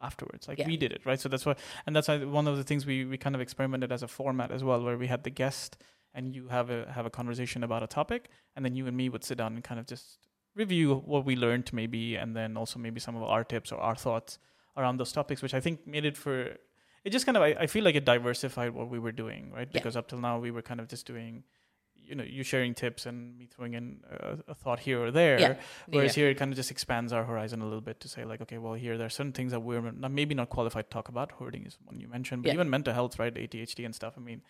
afterwards. 0.03 0.49
Like 0.49 0.59
Yeah. 0.59 0.67
we 0.67 0.77
did 0.77 0.93
it, 0.93 1.03
right? 1.07 1.21
So 1.21 1.29
that's 1.29 1.47
why, 1.47 1.55
and 1.87 1.95
that's 1.95 2.09
why 2.09 2.19
one 2.25 2.49
of 2.49 2.57
the 2.57 2.65
things 2.65 2.85
we 2.85 3.05
we 3.05 3.17
kind 3.17 3.37
of 3.37 3.41
experimented 3.41 3.93
as 3.93 4.03
a 4.03 4.09
format 4.09 4.51
as 4.51 4.65
well, 4.65 4.83
where 4.83 4.99
we 4.99 5.07
had 5.07 5.23
the 5.23 5.31
guest 5.31 5.77
and 6.15 6.35
you 6.35 6.49
have 6.49 6.71
a 6.71 6.91
have 6.93 7.07
a 7.07 7.11
conversation 7.11 7.65
about 7.65 7.83
a 7.83 7.87
topic, 7.87 8.29
and 8.57 8.65
then 8.65 8.75
you 8.77 8.87
and 8.87 8.97
me 8.97 9.09
would 9.09 9.25
sit 9.25 9.39
down 9.39 9.55
and 9.55 9.65
kind 9.65 9.81
of 9.81 9.87
just 9.87 10.19
review 10.55 10.95
what 11.05 11.25
we 11.25 11.35
learned 11.37 11.73
maybe, 11.73 12.17
and 12.17 12.37
then 12.37 12.57
also 12.57 12.79
maybe 12.79 13.01
some 13.01 13.17
of 13.17 13.23
our 13.23 13.43
tips 13.45 13.73
or 13.73 13.79
our 13.81 13.97
thoughts 13.97 14.39
around 14.77 14.97
those 14.99 15.13
topics, 15.13 15.43
which 15.43 15.55
I 15.55 15.61
think 15.61 15.87
made 15.87 16.05
it 16.05 16.17
for 16.17 16.57
it 17.05 17.11
just 17.11 17.27
kind 17.27 17.37
of 17.37 17.43
I, 17.43 17.49
I 17.61 17.67
feel 17.67 17.85
like 17.85 17.97
it 17.97 18.05
diversified 18.05 18.73
what 18.75 18.89
we 18.89 18.99
were 18.99 19.13
doing, 19.13 19.51
right? 19.53 19.69
Yeah. 19.71 19.73
Because 19.81 19.97
up 19.97 20.09
till 20.09 20.21
now 20.21 20.39
we 20.39 20.51
were 20.51 20.63
kind 20.63 20.81
of 20.81 20.89
just 20.89 21.07
doing 21.07 21.45
you 22.07 22.15
know 22.15 22.25
you 22.25 22.43
sharing 22.43 22.75
tips 22.75 23.07
and 23.07 23.37
me 23.39 23.47
throwing 23.47 23.73
in 23.73 24.01
a, 24.11 24.37
a 24.49 24.55
thought 24.55 24.79
here 24.81 25.03
or 25.03 25.11
there 25.11 25.39
Yeah. 25.41 25.55
whereas 25.89 26.15
yeah. 26.17 26.25
here 26.25 26.31
it 26.33 26.37
kind 26.37 26.53
of 26.53 26.57
just 26.57 26.71
expands 26.71 27.15
our 27.15 27.25
horizon 27.25 27.63
a 27.63 27.65
little 27.65 27.81
bit 27.81 27.99
to 28.01 28.09
say 28.09 28.27
like 28.27 28.43
okay 28.43 28.59
well 28.59 28.75
here 28.75 28.99
there 28.99 29.07
are 29.07 29.11
certain 29.11 29.33
things 29.33 29.53
that 29.53 29.61
we're 29.61 29.81
not, 29.91 30.11
maybe 30.11 30.35
not 30.35 30.51
qualified 30.51 30.91
to 30.91 30.91
talk 30.91 31.09
about 31.09 31.33
hoarding 31.33 31.65
is 31.65 31.79
one 31.85 31.99
you 31.99 32.07
mentioned 32.07 32.43
but 32.43 32.49
Yeah. 32.49 32.55
even 32.55 32.69
mental 32.69 32.93
health 32.93 33.19
right 33.19 33.35
adhd 33.35 33.83
and 33.87 33.95
stuff 33.95 34.13
i 34.19 34.21
mean 34.21 34.43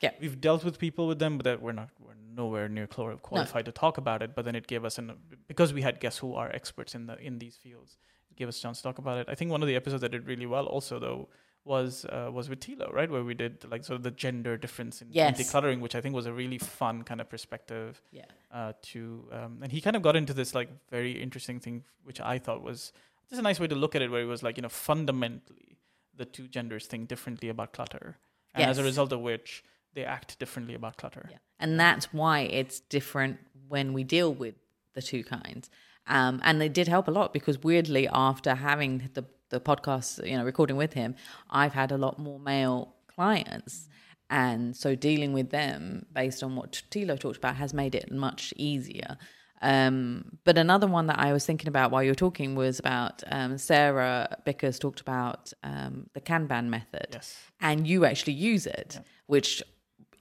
Yeah. 0.00 0.12
we've 0.20 0.40
dealt 0.40 0.64
with 0.64 0.78
people 0.78 1.06
with 1.08 1.18
them 1.18 1.38
but 1.38 1.44
that 1.44 1.60
we're 1.62 1.72
not 1.72 1.90
we're 2.00 2.14
nowhere 2.34 2.68
near 2.68 2.86
qualified 2.86 3.64
to 3.64 3.72
talk 3.72 3.98
about 3.98 4.22
it 4.22 4.34
but 4.36 4.44
then 4.44 4.54
it 4.54 4.66
gave 4.66 4.84
us 4.84 4.98
an 4.98 5.12
because 5.48 5.72
we 5.72 5.82
had 5.82 5.98
guests 6.00 6.18
who 6.20 6.34
are 6.34 6.48
experts 6.50 6.94
in 6.94 7.06
the 7.06 7.18
in 7.18 7.38
these 7.38 7.56
fields 7.56 7.96
it 8.30 8.36
gave 8.36 8.48
us 8.48 8.58
a 8.58 8.62
chance 8.62 8.78
to 8.78 8.84
talk 8.84 8.98
about 8.98 9.18
it 9.18 9.26
i 9.28 9.34
think 9.34 9.50
one 9.50 9.62
of 9.62 9.68
the 9.68 9.74
episodes 9.76 10.02
that 10.02 10.10
did 10.12 10.26
really 10.26 10.46
well 10.46 10.66
also 10.66 10.98
though 11.00 11.28
was 11.64 12.06
uh, 12.06 12.30
was 12.32 12.48
with 12.48 12.60
Tilo, 12.60 12.90
right? 12.94 13.10
Where 13.10 13.22
we 13.22 13.34
did 13.34 13.62
like 13.70 13.84
sort 13.84 13.96
of 13.96 14.02
the 14.02 14.10
gender 14.10 14.56
difference 14.56 15.02
in, 15.02 15.08
in 15.08 15.34
decluttering, 15.34 15.80
which 15.80 15.94
I 15.94 16.00
think 16.00 16.14
was 16.14 16.24
a 16.24 16.32
really 16.32 16.56
fun 16.56 17.02
kind 17.02 17.20
of 17.20 17.28
perspective 17.28 18.00
Yeah. 18.10 18.24
uh, 18.50 18.72
to 18.92 19.28
um, 19.32 19.58
and 19.62 19.70
he 19.70 19.82
kind 19.82 19.94
of 19.94 20.00
got 20.00 20.16
into 20.16 20.32
this 20.32 20.54
like 20.54 20.70
very 20.90 21.12
interesting 21.20 21.60
thing 21.60 21.84
which 22.04 22.20
i 22.22 22.38
thought 22.38 22.62
was 22.62 22.92
just 23.28 23.38
a 23.38 23.42
nice 23.42 23.60
way 23.60 23.66
to 23.66 23.74
look 23.74 23.94
at 23.94 24.00
it 24.00 24.10
where 24.10 24.22
it 24.22 24.30
was 24.34 24.42
like 24.42 24.56
you 24.56 24.62
know 24.62 24.70
fundamentally 24.70 25.76
the 26.16 26.24
two 26.24 26.48
genders 26.48 26.86
think 26.86 27.06
differently 27.08 27.48
about 27.50 27.72
clutter 27.72 28.16
and 28.54 28.70
as 28.70 28.78
a 28.78 28.82
result 28.84 29.12
of 29.12 29.20
which 29.20 29.62
they 29.98 30.04
act 30.04 30.38
differently 30.38 30.74
about 30.74 30.96
clutter 30.96 31.26
Yeah. 31.28 31.38
And 31.58 31.78
that's 31.78 32.12
why 32.12 32.40
it's 32.42 32.78
different 32.78 33.38
when 33.66 33.92
we 33.92 34.04
deal 34.04 34.32
with 34.32 34.54
the 34.94 35.02
two 35.02 35.24
kinds. 35.24 35.70
Um, 36.06 36.40
and 36.44 36.60
they 36.60 36.68
did 36.68 36.86
help 36.86 37.08
a 37.08 37.10
lot 37.10 37.32
because 37.32 37.62
weirdly, 37.62 38.08
after 38.08 38.54
having 38.54 39.10
the 39.14 39.24
the 39.50 39.60
podcast, 39.60 40.10
you 40.28 40.36
know, 40.36 40.44
recording 40.44 40.76
with 40.76 40.92
him, 40.92 41.14
I've 41.50 41.72
had 41.72 41.90
a 41.90 41.96
lot 41.96 42.18
more 42.18 42.38
male 42.38 42.94
clients. 43.14 43.88
And 44.30 44.76
so 44.76 44.94
dealing 44.94 45.32
with 45.32 45.48
them 45.50 46.04
based 46.12 46.42
on 46.42 46.54
what 46.54 46.82
Tilo 46.90 47.18
talked 47.18 47.38
about 47.38 47.56
has 47.56 47.72
made 47.72 47.94
it 47.94 48.12
much 48.12 48.52
easier. 48.56 49.16
Um, 49.62 50.38
but 50.44 50.58
another 50.58 50.86
one 50.86 51.06
that 51.06 51.18
I 51.18 51.32
was 51.32 51.46
thinking 51.46 51.68
about 51.68 51.90
while 51.90 52.02
you 52.02 52.10
were 52.10 52.24
talking 52.26 52.54
was 52.54 52.78
about 52.78 53.24
um, 53.26 53.56
Sarah 53.56 54.36
Bickers 54.46 54.78
talked 54.78 55.00
about 55.00 55.52
um, 55.62 56.10
the 56.12 56.20
Kanban 56.20 56.66
method. 56.66 57.08
Yes. 57.12 57.36
And 57.60 57.86
you 57.86 58.04
actually 58.04 58.34
use 58.34 58.66
it, 58.66 59.00
which 59.26 59.62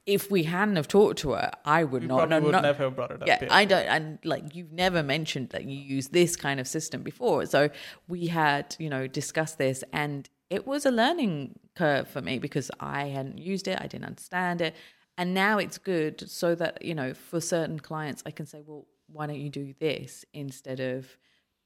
if 0.08 0.32
we 0.32 0.44
hadn't 0.44 0.78
have 0.78 0.88
talked 0.88 1.20
to 1.20 1.32
her, 1.34 1.52
I 1.66 1.84
would 1.84 2.02
We 2.04 2.08
not. 2.08 2.18
probably 2.18 2.40
no, 2.40 2.46
would 2.46 2.52
not- 2.54 2.64
never 2.64 2.84
have 2.86 2.96
brought 2.96 3.12
it 3.12 3.22
up. 3.22 3.28
yeah. 3.28 3.48
I 3.52 3.66
don't, 3.66 3.86
and 3.86 4.18
like 4.24 4.56
you've 4.56 4.72
never 4.72 5.04
mentioned 5.04 5.50
that 5.50 5.66
you 5.66 5.78
use 5.78 6.08
this 6.08 6.36
kind 6.36 6.60
of 6.60 6.68
system 6.68 7.04
before. 7.04 7.46
So 7.46 7.70
we 8.08 8.28
had, 8.28 8.76
you 8.80 8.90
know, 8.90 9.06
discussed 9.06 9.58
this, 9.60 9.84
and 9.94 10.28
it 10.50 10.66
was 10.66 10.86
a 10.86 10.92
learning 10.92 11.60
curve 11.76 12.08
for 12.08 12.22
me 12.22 12.40
because 12.40 12.72
I 12.80 13.04
hadn't 13.10 13.38
used 13.38 13.68
it, 13.68 13.78
I 13.82 13.88
didn't 13.88 14.06
understand 14.06 14.62
it, 14.62 14.74
and 15.18 15.34
now 15.34 15.58
it's 15.58 15.78
good 15.78 16.28
so 16.30 16.56
that 16.56 16.84
you 16.84 16.96
know, 16.96 17.14
for 17.14 17.42
certain 17.42 17.80
clients, 17.80 18.24
I 18.26 18.32
can 18.32 18.46
say, 18.46 18.64
well, 18.66 18.86
why 19.08 19.28
don't 19.28 19.40
you 19.40 19.50
do 19.50 19.74
this 19.80 20.24
instead 20.34 20.80
of 20.80 21.18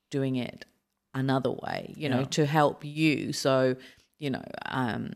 doing 0.09 0.35
it 0.35 0.65
another 1.13 1.51
way? 1.51 1.93
You 1.95 2.09
know, 2.09 2.19
Yeah. 2.21 2.25
to 2.37 2.45
help 2.47 2.83
you. 2.83 3.33
So, 3.33 3.75
you 4.19 4.29
know, 4.31 4.43
um, 4.65 5.13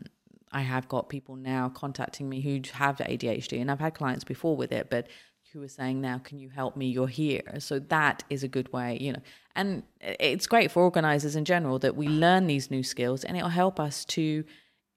I 0.56 0.60
have 0.60 0.88
got 0.88 1.10
people 1.10 1.36
now 1.36 1.68
contacting 1.68 2.30
me 2.30 2.40
who 2.40 2.62
have 2.72 2.96
ADHD, 2.96 3.60
and 3.60 3.70
I've 3.70 3.78
had 3.78 3.92
clients 3.92 4.24
before 4.24 4.56
with 4.56 4.72
it, 4.72 4.88
but 4.88 5.06
who 5.52 5.62
are 5.62 5.68
saying 5.68 6.00
now, 6.00 6.16
"Can 6.16 6.38
you 6.38 6.48
help 6.48 6.78
me? 6.78 6.86
You're 6.88 7.08
here." 7.08 7.42
So 7.58 7.78
that 7.78 8.24
is 8.30 8.42
a 8.42 8.48
good 8.48 8.72
way, 8.72 8.96
you 8.98 9.12
know. 9.12 9.20
And 9.54 9.82
it's 10.00 10.46
great 10.46 10.70
for 10.70 10.82
organizers 10.82 11.36
in 11.36 11.44
general 11.44 11.78
that 11.80 11.94
we 11.94 12.08
learn 12.08 12.46
these 12.46 12.70
new 12.70 12.82
skills, 12.82 13.22
and 13.22 13.36
it'll 13.36 13.50
help 13.50 13.78
us 13.78 14.06
to 14.16 14.44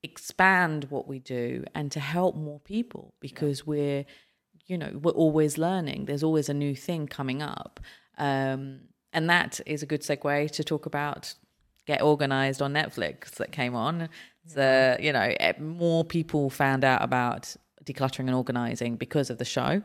expand 0.01 0.85
what 0.85 1.09
we 1.09 1.19
do 1.19 1.65
and 1.75 1.91
to 1.91 1.99
help 1.99 2.37
more 2.37 2.61
people 2.61 3.13
because 3.19 3.67
we're, 3.67 4.05
you 4.65 4.77
know, 4.77 4.97
we're 5.03 5.19
always 5.25 5.57
learning. 5.57 6.05
There's 6.05 6.23
always 6.23 6.47
a 6.47 6.53
new 6.53 6.73
thing 6.73 7.05
coming 7.05 7.41
up, 7.41 7.81
um, 8.17 8.61
and 9.11 9.29
that 9.29 9.59
is 9.65 9.83
a 9.83 9.85
good 9.85 10.03
segue 10.03 10.51
to 10.51 10.63
talk 10.63 10.85
about 10.85 11.35
get 11.89 12.03
organized 12.03 12.61
on 12.61 12.71
Netflix 12.71 13.31
that 13.31 13.51
came 13.51 13.75
on. 13.75 14.09
So, 14.49 14.97
you 14.99 15.13
know, 15.13 15.33
eh, 15.39 15.53
more 15.59 16.03
people 16.03 16.49
found 16.49 16.83
out 16.83 17.03
about 17.03 17.55
decluttering 17.85 18.27
and 18.27 18.35
organizing 18.35 18.95
because 18.95 19.29
of 19.29 19.37
the 19.37 19.45
show. 19.45 19.81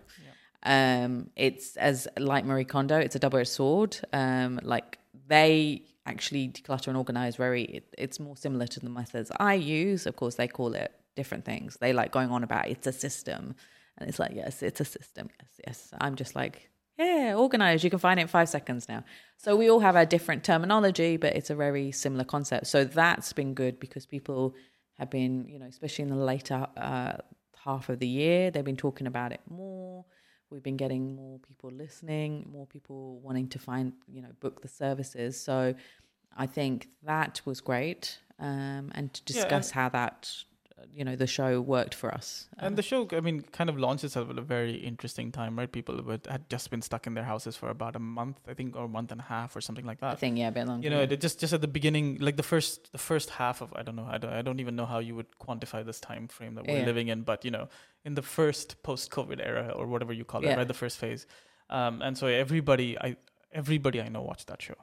Um, 0.62 1.30
it's 1.36 1.76
as 1.76 2.08
like 2.18 2.44
Marie 2.44 2.64
Kondo, 2.64 2.98
it's 2.98 3.14
a 3.14 3.18
double-edged 3.18 3.50
sword. 3.50 3.98
Um, 4.12 4.60
like 4.62 4.98
they 5.26 5.82
actually 6.06 6.48
declutter 6.48 6.88
and 6.88 6.96
organize 6.96 7.36
very. 7.36 7.64
It, 7.64 7.94
it's 7.98 8.18
more 8.18 8.36
similar 8.36 8.66
to 8.68 8.80
the 8.80 8.88
methods 8.88 9.30
I 9.38 9.54
use. 9.54 10.06
Of 10.06 10.16
course, 10.16 10.36
they 10.36 10.48
call 10.48 10.74
it 10.74 10.92
different 11.16 11.44
things. 11.44 11.76
They 11.80 11.92
like 11.92 12.12
going 12.12 12.30
on 12.30 12.42
about 12.42 12.68
it's 12.68 12.86
a 12.86 12.92
system, 12.92 13.54
and 13.98 14.08
it's 14.08 14.18
like 14.18 14.32
yes, 14.34 14.62
it's 14.62 14.80
a 14.80 14.84
system. 14.84 15.28
Yes, 15.40 15.60
yes. 15.66 15.88
I'm 16.00 16.14
just 16.16 16.34
like 16.34 16.70
yeah, 16.98 17.34
organized. 17.36 17.82
You 17.84 17.90
can 17.90 17.98
find 17.98 18.20
it 18.20 18.22
in 18.22 18.28
five 18.28 18.48
seconds 18.48 18.88
now. 18.88 19.04
So 19.36 19.56
we 19.56 19.70
all 19.70 19.80
have 19.80 19.96
our 19.96 20.06
different 20.06 20.44
terminology, 20.44 21.16
but 21.16 21.34
it's 21.34 21.50
a 21.50 21.54
very 21.54 21.90
similar 21.92 22.24
concept. 22.24 22.66
So 22.68 22.84
that's 22.84 23.32
been 23.32 23.54
good 23.54 23.80
because 23.80 24.06
people 24.06 24.54
have 24.98 25.10
been, 25.10 25.46
you 25.48 25.58
know, 25.58 25.66
especially 25.66 26.04
in 26.04 26.10
the 26.10 26.16
later 26.16 26.66
uh, 26.76 27.14
half 27.64 27.88
of 27.88 27.98
the 27.98 28.06
year, 28.06 28.50
they've 28.50 28.64
been 28.64 28.76
talking 28.76 29.06
about 29.06 29.32
it 29.32 29.40
more. 29.48 30.04
We've 30.50 30.62
been 30.62 30.76
getting 30.76 31.16
more 31.16 31.40
people 31.40 31.70
listening, 31.72 32.48
more 32.52 32.66
people 32.66 33.18
wanting 33.20 33.48
to 33.48 33.58
find, 33.58 33.92
you 34.08 34.22
know, 34.22 34.30
book 34.40 34.62
the 34.62 34.68
services. 34.68 35.40
So 35.42 35.74
I 36.36 36.46
think 36.46 36.88
that 37.02 37.40
was 37.44 37.60
great. 37.60 38.18
Um, 38.38 38.92
and 38.94 39.12
to 39.14 39.24
Yeah, 39.32 39.32
discuss 39.32 39.70
how 39.72 39.88
that, 39.88 40.32
you 40.92 41.04
know, 41.04 41.16
the 41.16 41.26
show 41.26 41.60
worked 41.60 41.94
for 41.94 42.12
us. 42.12 42.48
And 42.58 42.76
the 42.76 42.82
show, 42.82 43.08
I 43.12 43.20
mean, 43.20 43.42
kind 43.42 43.70
of 43.70 43.78
launched 43.78 44.04
itself 44.04 44.28
at 44.30 44.38
a 44.38 44.42
very 44.42 44.74
interesting 44.74 45.30
time, 45.32 45.56
right? 45.58 45.70
People 45.70 46.02
would, 46.02 46.26
had 46.28 46.48
just 46.50 46.70
been 46.70 46.82
stuck 46.82 47.06
in 47.06 47.14
their 47.14 47.24
houses 47.24 47.56
for 47.56 47.68
about 47.70 47.94
a 47.96 48.00
month, 48.00 48.38
I 48.48 48.54
think, 48.54 48.76
or 48.76 48.84
a 48.84 48.88
month 48.88 49.12
and 49.12 49.20
a 49.20 49.24
half, 49.24 49.54
or 49.56 49.60
something 49.60 49.86
like 49.86 50.02
I 50.02 50.10
that. 50.10 50.18
think, 50.18 50.36
yeah, 50.36 50.48
a 50.48 50.52
bit 50.52 50.66
longer. 50.66 50.84
You 50.84 50.90
know, 50.90 51.02
it 51.02 51.20
just 51.20 51.38
just 51.40 51.52
at 51.52 51.60
the 51.60 51.68
beginning, 51.68 52.18
like 52.20 52.36
the 52.36 52.42
first 52.42 52.90
the 52.92 52.98
first 52.98 53.30
half 53.30 53.60
of 53.62 53.72
I 53.76 53.82
don't 53.82 53.96
know, 53.96 54.06
I 54.10 54.18
don't 54.18 54.32
I 54.32 54.42
don't 54.42 54.60
even 54.60 54.74
know 54.76 54.86
how 54.86 54.98
you 54.98 55.14
would 55.14 55.30
quantify 55.38 55.84
this 55.86 56.00
time 56.00 56.28
frame 56.28 56.54
that 56.56 56.66
we're 56.66 56.78
Yeah. 56.80 56.86
living 56.86 57.08
in, 57.08 57.22
but 57.22 57.44
you 57.44 57.50
know, 57.50 57.68
in 58.04 58.14
the 58.14 58.22
first 58.22 58.82
post 58.82 59.10
COVID 59.10 59.40
era 59.44 59.68
or 59.74 59.86
whatever 59.86 60.12
you 60.12 60.24
call 60.24 60.42
it, 60.44 60.48
Yeah. 60.48 60.56
right, 60.56 60.68
the 60.68 60.74
first 60.74 60.98
phase, 60.98 61.26
um, 61.70 62.02
and 62.02 62.18
so 62.18 62.26
everybody 62.26 62.98
I 62.98 63.16
everybody 63.52 64.00
I 64.02 64.08
know 64.08 64.22
watched 64.22 64.48
that 64.48 64.60
show. 64.60 64.74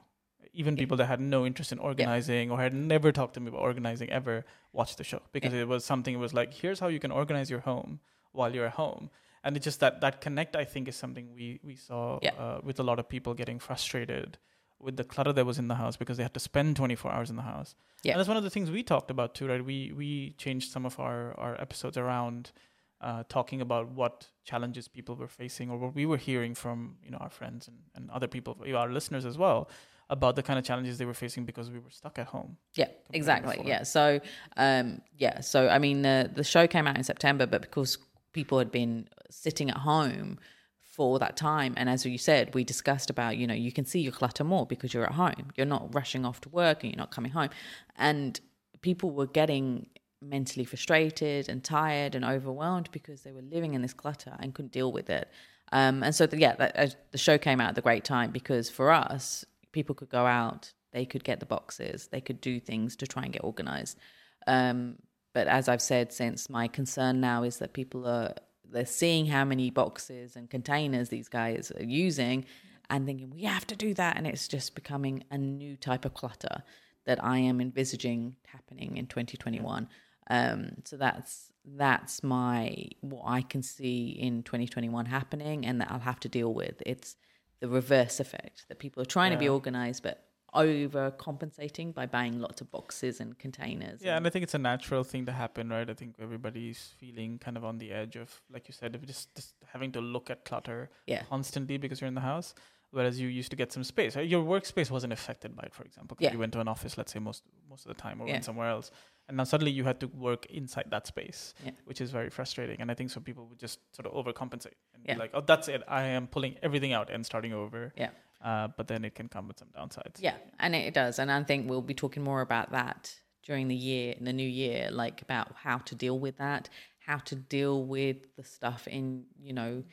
Even 0.54 0.76
people 0.76 0.96
that 0.98 1.06
had 1.06 1.20
no 1.20 1.46
interest 1.46 1.72
in 1.72 1.78
organizing 1.78 2.50
or 2.50 2.58
had 2.60 2.74
never 2.74 3.10
talked 3.12 3.34
to 3.34 3.40
me 3.40 3.48
about 3.48 3.60
organizing 3.60 4.10
ever 4.10 4.44
watched 4.72 4.98
the 4.98 5.04
show 5.04 5.20
because 5.32 5.52
it 5.54 5.66
was 5.66 5.84
something. 5.84 6.14
It 6.14 6.18
was 6.18 6.34
like, 6.34 6.52
here's 6.52 6.78
how 6.80 6.88
you 6.88 6.98
can 6.98 7.10
organize 7.10 7.48
your 7.50 7.60
home 7.60 8.00
while 8.32 8.54
you're 8.54 8.66
at 8.66 8.74
home, 8.74 9.10
and 9.44 9.56
it's 9.56 9.64
just 9.64 9.80
that 9.80 10.00
that 10.02 10.20
connect. 10.20 10.54
I 10.56 10.64
think 10.64 10.88
is 10.88 10.96
something 10.96 11.28
we 11.34 11.58
we 11.64 11.74
saw 11.76 12.18
Yeah. 12.22 12.34
uh, 12.38 12.60
with 12.62 12.78
a 12.80 12.82
lot 12.82 12.98
of 12.98 13.08
people 13.08 13.32
getting 13.34 13.58
frustrated 13.58 14.38
with 14.78 14.96
the 14.96 15.04
clutter 15.04 15.32
that 15.32 15.46
was 15.46 15.58
in 15.58 15.68
the 15.68 15.76
house 15.76 15.96
because 15.96 16.16
they 16.16 16.24
had 16.24 16.34
to 16.34 16.40
spend 16.40 16.74
24 16.76 17.12
hours 17.12 17.30
in 17.30 17.36
the 17.36 17.42
house. 17.42 17.74
Yeah. 18.02 18.12
And 18.12 18.18
that's 18.18 18.28
one 18.28 18.36
of 18.36 18.42
the 18.42 18.50
things 18.50 18.68
we 18.70 18.82
talked 18.82 19.10
about 19.12 19.34
too, 19.34 19.46
right? 19.46 19.64
We 19.64 19.92
we 19.96 20.34
changed 20.38 20.70
some 20.72 20.84
of 20.84 20.98
our 21.00 21.38
our 21.38 21.54
episodes 21.60 21.96
around 21.96 22.52
uh, 23.00 23.22
talking 23.28 23.60
about 23.60 23.88
what 23.90 24.28
challenges 24.44 24.88
people 24.88 25.14
were 25.16 25.28
facing 25.28 25.70
or 25.70 25.76
what 25.78 25.94
we 25.94 26.04
were 26.06 26.18
hearing 26.18 26.54
from 26.54 26.96
you 27.04 27.10
know 27.10 27.18
our 27.18 27.30
friends 27.30 27.68
and, 27.68 27.78
and 27.96 28.10
other 28.10 28.28
people, 28.28 28.56
our 28.76 28.90
listeners 28.92 29.24
as 29.24 29.36
well, 29.38 29.68
about 30.12 30.36
the 30.36 30.42
kind 30.42 30.58
of 30.58 30.64
challenges 30.64 30.98
they 30.98 31.06
were 31.06 31.14
facing 31.14 31.44
because 31.44 31.70
we 31.70 31.78
were 31.78 31.90
stuck 31.90 32.18
at 32.18 32.26
home. 32.26 32.58
Yeah, 32.74 32.88
exactly. 33.12 33.56
before. 33.56 33.68
Yeah. 33.68 33.82
So, 33.82 34.20
um, 34.58 35.00
yeah. 35.16 35.40
So, 35.40 35.68
I 35.68 35.78
mean, 35.78 36.02
the 36.02 36.30
the 36.32 36.44
show 36.44 36.66
came 36.66 36.86
out 36.86 36.98
in 36.98 37.02
September, 37.02 37.46
but 37.46 37.62
because 37.62 37.98
people 38.32 38.58
had 38.58 38.70
been 38.70 39.08
sitting 39.30 39.70
at 39.70 39.78
home 39.78 40.38
for 40.82 41.18
that 41.18 41.36
time, 41.38 41.72
and 41.78 41.88
as 41.88 42.04
you 42.04 42.18
said, 42.18 42.54
we 42.54 42.62
discussed 42.62 43.08
about 43.08 43.38
you 43.38 43.46
know 43.46 43.54
you 43.54 43.72
can 43.72 43.86
see 43.86 44.00
your 44.00 44.12
clutter 44.12 44.44
more 44.44 44.66
because 44.66 44.92
you're 44.92 45.06
at 45.06 45.12
home. 45.12 45.50
You're 45.56 45.66
not 45.66 45.94
rushing 45.94 46.26
off 46.26 46.42
to 46.42 46.50
work 46.50 46.84
and 46.84 46.92
you're 46.92 46.98
not 46.98 47.10
coming 47.10 47.32
home, 47.32 47.48
and 47.96 48.38
people 48.82 49.10
were 49.10 49.26
getting 49.26 49.86
mentally 50.20 50.64
frustrated 50.64 51.48
and 51.48 51.64
tired 51.64 52.14
and 52.14 52.24
overwhelmed 52.24 52.88
because 52.92 53.22
they 53.22 53.32
were 53.32 53.42
living 53.42 53.74
in 53.74 53.82
this 53.82 53.94
clutter 53.94 54.36
and 54.38 54.54
couldn't 54.54 54.72
deal 54.72 54.92
with 54.92 55.10
it. 55.10 55.28
Um, 55.72 56.02
and 56.02 56.14
so, 56.14 56.26
the, 56.26 56.38
yeah, 56.38 56.54
that, 56.56 56.78
uh, 56.78 56.86
the 57.12 57.18
show 57.18 57.38
came 57.38 57.60
out 57.60 57.70
at 57.70 57.74
the 57.74 57.80
great 57.80 58.04
time 58.04 58.30
because 58.30 58.68
for 58.68 58.90
us, 58.90 59.44
people 59.72 59.94
could 59.94 60.10
go 60.10 60.26
out, 60.26 60.72
they 60.92 61.04
could 61.04 61.24
get 61.24 61.40
the 61.40 61.46
boxes, 61.46 62.08
they 62.08 62.20
could 62.20 62.40
do 62.40 62.60
things 62.60 62.96
to 62.96 63.06
try 63.06 63.24
and 63.24 63.32
get 63.32 63.44
organized. 63.44 63.98
Um, 64.46 64.96
but 65.34 65.46
as 65.46 65.68
I've 65.68 65.82
said 65.82 66.12
since, 66.12 66.50
my 66.50 66.68
concern 66.68 67.20
now 67.20 67.42
is 67.42 67.58
that 67.58 67.72
people 67.72 68.06
are 68.06 68.34
they're 68.72 68.86
seeing 68.86 69.26
how 69.26 69.44
many 69.44 69.70
boxes 69.70 70.34
and 70.34 70.48
containers 70.48 71.10
these 71.10 71.28
guys 71.28 71.70
are 71.78 71.84
using 71.84 72.44
and 72.90 73.06
thinking 73.06 73.30
we 73.30 73.42
have 73.42 73.66
to 73.66 73.76
do 73.76 73.94
that 73.94 74.16
and 74.16 74.26
it's 74.26 74.48
just 74.48 74.74
becoming 74.74 75.22
a 75.30 75.38
new 75.38 75.76
type 75.76 76.04
of 76.04 76.14
clutter 76.14 76.62
that 77.04 77.22
I 77.22 77.38
am 77.38 77.60
envisaging 77.60 78.36
happening 78.46 78.96
in 78.96 79.06
2021 79.06 79.88
um, 80.30 80.70
so 80.84 80.96
that's 80.96 81.52
that's 81.64 82.22
my 82.22 82.86
what 83.00 83.24
I 83.26 83.42
can 83.42 83.62
see 83.62 84.08
in 84.08 84.42
2021 84.42 85.06
happening 85.06 85.64
and 85.66 85.80
that 85.80 85.90
I'll 85.90 86.00
have 86.00 86.20
to 86.20 86.28
deal 86.28 86.52
with 86.52 86.82
it's 86.84 87.16
the 87.62 87.68
reverse 87.68 88.16
effect 88.20 88.56
that 88.68 88.78
people 88.84 89.00
are 89.02 89.10
trying 89.16 89.30
to 89.30 89.38
be 89.38 89.48
organized 89.48 90.02
but 90.02 90.16
overcompensating 90.54 91.94
by 91.94 92.06
buying 92.06 92.38
lots 92.40 92.60
of 92.60 92.70
boxes 92.70 93.20
and 93.20 93.38
containers 93.38 94.00
Yeah, 94.02 94.16
and 94.16 94.26
I 94.26 94.30
think 94.30 94.42
it's 94.42 94.54
a 94.54 94.58
natural 94.58 95.04
thing 95.04 95.24
to 95.26 95.32
happen, 95.32 95.70
right? 95.70 95.88
I 95.88 95.94
think 95.94 96.16
everybody's 96.20 96.80
feeling 96.98 97.38
kind 97.38 97.56
of 97.56 97.64
on 97.64 97.78
the 97.78 97.92
edge 97.92 98.16
of, 98.16 98.28
like 98.52 98.68
you 98.68 98.74
said, 98.74 98.94
of 98.94 99.06
just, 99.06 99.34
just 99.34 99.54
having 99.72 99.92
to 99.92 100.00
look 100.00 100.28
at 100.30 100.44
clutter 100.44 100.90
yeah 101.06 101.22
constantly 101.28 101.76
because 101.78 102.00
you're 102.00 102.08
in 102.08 102.14
the 102.22 102.28
house. 102.34 102.54
Whereas 102.90 103.18
you 103.18 103.28
used 103.28 103.50
to 103.52 103.56
get 103.56 103.72
some 103.72 103.84
space. 103.84 104.16
Your 104.16 104.44
workspace 104.44 104.90
wasn't 104.90 105.14
affected 105.14 105.56
by 105.56 105.62
it, 105.62 105.72
for 105.72 105.82
example, 105.82 106.14
because 106.14 106.24
Yeah. 106.26 106.32
you 106.34 106.38
went 106.44 106.52
to 106.52 106.60
an 106.60 106.68
office, 106.68 106.98
let's 106.98 107.10
say 107.14 107.20
most 107.20 107.42
most 107.70 107.86
of 107.86 107.96
the 107.96 108.02
time, 108.06 108.20
or 108.20 108.26
Yeah. 108.26 108.32
went 108.34 108.44
somewhere 108.44 108.68
else, 108.68 108.90
and 109.28 109.36
now 109.36 109.44
suddenly 109.44 109.70
you 109.70 109.84
had 109.84 110.00
to 110.00 110.08
work 110.08 110.46
inside 110.46 110.86
that 110.90 111.06
space, 111.06 111.54
Yeah. 111.64 111.70
which 111.84 112.00
is 112.00 112.10
very 112.10 112.30
frustrating. 112.30 112.80
And 112.80 112.90
I 112.90 112.94
think 112.94 113.10
some 113.10 113.22
people 113.22 113.46
would 113.48 113.58
just 113.58 113.78
sort 113.94 114.06
of 114.06 114.12
overcompensate 114.12 114.74
and 114.94 115.02
Yeah. 115.04 115.14
be 115.14 115.20
like, 115.20 115.30
"Oh, 115.34 115.40
that's 115.40 115.68
it. 115.68 115.82
I 115.88 116.02
am 116.04 116.26
pulling 116.26 116.56
everything 116.62 116.92
out 116.92 117.08
and 117.10 117.24
starting 117.24 117.52
over." 117.52 117.92
Yeah. 117.96 118.10
Uh, 118.40 118.68
but 118.76 118.88
then 118.88 119.04
it 119.04 119.14
can 119.14 119.28
come 119.28 119.46
with 119.48 119.58
some 119.58 119.68
downsides. 119.68 120.20
Yeah, 120.20 120.36
and 120.58 120.74
it 120.74 120.92
does, 120.94 121.18
and 121.20 121.30
I 121.30 121.42
think 121.44 121.70
we'll 121.70 121.80
be 121.82 121.94
talking 121.94 122.24
more 122.24 122.40
about 122.40 122.72
that 122.72 123.20
during 123.44 123.68
the 123.68 123.76
year, 123.76 124.14
in 124.18 124.24
the 124.24 124.32
new 124.32 124.48
year, 124.48 124.90
like 124.90 125.22
about 125.22 125.54
how 125.54 125.78
to 125.78 125.94
deal 125.94 126.18
with 126.18 126.36
that, 126.38 126.68
how 126.98 127.18
to 127.18 127.36
deal 127.36 127.84
with 127.84 128.34
the 128.36 128.42
stuff 128.44 128.88
in 128.88 129.26
you 129.40 129.52
know, 129.52 129.84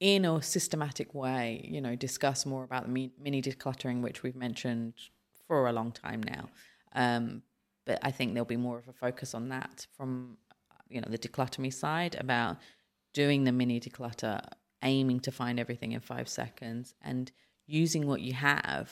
in 0.00 0.24
a 0.24 0.40
systematic 0.40 1.12
way. 1.14 1.60
You 1.68 1.80
know, 1.80 1.96
discuss 1.96 2.46
more 2.46 2.62
about 2.62 2.86
the 2.86 3.10
mini 3.18 3.42
decluttering, 3.42 4.00
which 4.00 4.22
we've 4.22 4.36
mentioned 4.36 4.94
for 5.48 5.66
a 5.66 5.72
long 5.72 5.90
time 5.90 6.22
now. 6.22 6.48
Um, 6.92 7.42
but 7.88 7.98
I 8.02 8.12
think 8.12 8.34
there'll 8.34 8.44
be 8.44 8.56
more 8.56 8.78
of 8.78 8.86
a 8.86 8.92
focus 8.92 9.34
on 9.34 9.48
that 9.48 9.86
from 9.96 10.36
you 10.88 11.00
know 11.00 11.08
the 11.10 11.18
Decluttr 11.18 11.58
Me 11.58 11.70
side 11.70 12.16
about 12.20 12.58
doing 13.14 13.44
the 13.44 13.52
mini 13.52 13.80
declutter, 13.80 14.40
aiming 14.84 15.20
to 15.20 15.32
find 15.32 15.58
everything 15.58 15.92
in 15.92 16.00
five 16.00 16.28
seconds, 16.28 16.94
and 17.02 17.32
using 17.66 18.06
what 18.06 18.20
you 18.20 18.34
have 18.34 18.90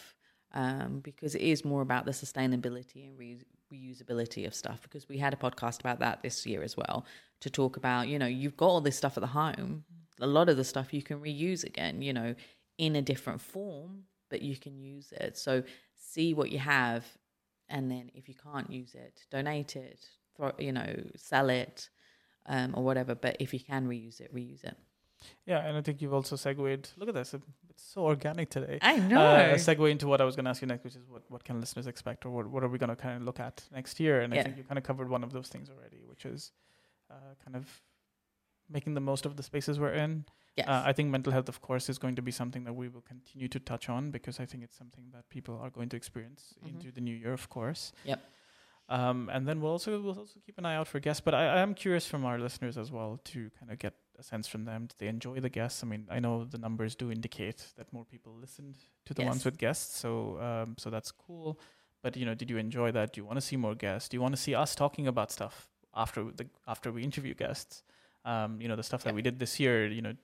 um, 0.54 1.00
because 1.00 1.34
it 1.34 1.42
is 1.42 1.64
more 1.64 1.82
about 1.82 2.06
the 2.06 2.12
sustainability 2.12 3.06
and 3.06 3.18
re- 3.18 3.44
reusability 3.72 4.46
of 4.46 4.54
stuff. 4.54 4.80
Because 4.82 5.08
we 5.08 5.18
had 5.18 5.34
a 5.34 5.36
podcast 5.36 5.80
about 5.80 6.00
that 6.00 6.22
this 6.22 6.46
year 6.46 6.62
as 6.62 6.76
well 6.76 7.04
to 7.42 7.50
talk 7.50 7.76
about, 7.76 8.08
you 8.08 8.18
know, 8.18 8.26
you've 8.26 8.56
got 8.56 8.68
all 8.68 8.80
this 8.80 8.96
stuff 8.96 9.18
at 9.18 9.20
the 9.20 9.28
home. 9.28 9.84
A 10.20 10.26
lot 10.26 10.48
of 10.48 10.56
the 10.56 10.64
stuff 10.64 10.94
you 10.94 11.02
can 11.02 11.20
reuse 11.20 11.62
again, 11.62 12.00
you 12.00 12.14
know, 12.14 12.34
in 12.78 12.96
a 12.96 13.02
different 13.02 13.42
form, 13.42 14.04
but 14.30 14.40
you 14.40 14.56
can 14.56 14.78
use 14.78 15.12
it. 15.12 15.36
So 15.36 15.62
see 15.94 16.32
what 16.32 16.50
you 16.50 16.58
have, 16.58 17.04
and 17.68 17.90
then 17.90 18.10
if 18.14 18.28
you 18.28 18.34
can't 18.34 18.70
use 18.70 18.94
it, 18.94 19.24
donate 19.30 19.76
it, 19.76 20.00
throw, 20.36 20.52
you 20.58 20.72
know, 20.72 20.94
sell 21.16 21.48
it, 21.50 21.88
um, 22.46 22.74
or 22.76 22.82
whatever. 22.84 23.14
But 23.14 23.36
if 23.40 23.52
you 23.52 23.60
can 23.60 23.88
reuse 23.88 24.20
it, 24.20 24.34
reuse 24.34 24.64
it. 24.64 24.76
Yeah, 25.46 25.66
and 25.66 25.76
I 25.76 25.80
think 25.82 26.02
you've 26.02 26.12
also 26.14 26.36
segued. 26.36 26.90
Look 26.96 27.08
at 27.08 27.14
this; 27.14 27.34
it's 27.34 27.44
so 27.76 28.02
organic 28.02 28.50
today. 28.50 28.78
I 28.82 28.98
know. 28.98 29.20
Uh, 29.20 29.54
segue 29.54 29.90
into 29.90 30.06
what 30.06 30.20
I 30.20 30.24
was 30.24 30.36
going 30.36 30.44
to 30.44 30.50
ask 30.50 30.60
you 30.62 30.68
next, 30.68 30.84
which 30.84 30.94
is 30.96 31.08
what 31.08 31.22
what 31.28 31.42
can 31.44 31.58
listeners 31.60 31.86
expect, 31.86 32.24
or 32.26 32.30
what 32.30 32.46
what 32.46 32.62
are 32.62 32.68
we 32.68 32.78
going 32.78 32.90
to 32.90 32.96
kind 32.96 33.16
of 33.16 33.22
look 33.22 33.40
at 33.40 33.64
next 33.72 33.98
year? 33.98 34.20
And 34.20 34.32
Yeah. 34.32 34.40
I 34.40 34.44
think 34.44 34.56
you 34.58 34.64
kind 34.64 34.78
of 34.78 34.84
covered 34.84 35.08
one 35.08 35.24
of 35.24 35.32
those 35.32 35.48
things 35.48 35.68
already, 35.70 36.02
which 36.06 36.26
is 36.26 36.52
uh, 37.10 37.14
kind 37.44 37.56
of 37.56 37.82
making 38.68 38.94
the 38.94 39.00
most 39.00 39.26
of 39.26 39.36
the 39.36 39.42
spaces 39.42 39.78
we're 39.78 39.92
in. 39.94 40.24
yes. 40.56 40.66
Uh, 40.68 40.82
I 40.86 40.92
think 40.92 41.10
mental 41.10 41.32
health, 41.32 41.48
of 41.48 41.60
course, 41.60 41.88
is 41.88 41.98
going 41.98 42.16
to 42.16 42.22
be 42.22 42.32
something 42.32 42.64
that 42.64 42.72
we 42.74 42.88
will 42.88 43.02
continue 43.02 43.48
to 43.48 43.60
touch 43.60 43.88
on 43.88 44.10
because 44.10 44.40
I 44.40 44.46
think 44.46 44.64
it's 44.64 44.76
something 44.76 45.04
that 45.12 45.28
people 45.28 45.58
are 45.62 45.70
going 45.70 45.88
to 45.90 45.96
experience 45.96 46.54
Mhm. 46.62 46.68
into 46.68 46.90
the 46.92 47.00
new 47.00 47.14
year, 47.14 47.32
of 47.32 47.48
course. 47.48 47.92
Yep. 48.04 48.20
Um, 48.88 49.28
and 49.32 49.46
then 49.48 49.60
we'll 49.60 49.72
also 49.72 50.00
we'll 50.00 50.18
also 50.18 50.38
keep 50.46 50.58
an 50.58 50.64
eye 50.64 50.76
out 50.76 50.86
for 50.86 51.00
guests. 51.00 51.20
But 51.20 51.34
I, 51.34 51.42
I 51.56 51.60
am 51.60 51.74
curious 51.74 52.06
from 52.06 52.24
our 52.24 52.38
listeners 52.38 52.78
as 52.78 52.92
well 52.92 53.18
to 53.24 53.50
kind 53.58 53.72
of 53.72 53.78
get 53.78 53.94
a 54.18 54.22
sense 54.22 54.46
from 54.46 54.64
them. 54.64 54.86
Do 54.86 54.94
they 54.98 55.08
enjoy 55.08 55.40
the 55.40 55.48
guests? 55.50 55.82
I 55.82 55.86
mean, 55.86 56.06
I 56.08 56.20
know 56.20 56.44
the 56.44 56.58
numbers 56.58 56.94
do 56.94 57.10
indicate 57.10 57.72
that 57.76 57.92
more 57.92 58.04
people 58.04 58.32
listened 58.34 58.76
to 59.06 59.12
the 59.14 59.24
ones 59.24 59.44
with 59.44 59.58
guests, 59.58 59.98
so 59.98 60.38
um, 60.40 60.76
so 60.78 60.88
that's 60.90 61.10
cool. 61.10 61.58
But 62.02 62.16
you 62.16 62.24
know, 62.24 62.34
did 62.34 62.48
you 62.48 62.58
enjoy 62.58 62.92
that? 62.92 63.12
Do 63.12 63.20
you 63.20 63.24
want 63.26 63.36
to 63.38 63.46
see 63.50 63.56
more 63.56 63.74
guests? 63.74 64.08
Do 64.08 64.16
you 64.16 64.22
want 64.22 64.36
to 64.36 64.40
see 64.40 64.54
us 64.54 64.74
talking 64.76 65.06
about 65.08 65.32
stuff 65.32 65.68
after 65.92 66.22
the 66.30 66.46
after 66.68 66.92
we 66.92 67.02
interview 67.02 67.34
guests? 67.34 67.82
Um, 68.32 68.60
you 68.60 68.68
know, 68.68 68.76
the 68.76 68.82
stuff 68.90 69.02
that 69.04 69.14
we 69.14 69.22
did 69.22 69.38
this 69.38 69.58
year. 69.60 69.86
You 69.86 70.02
know, 70.02 70.14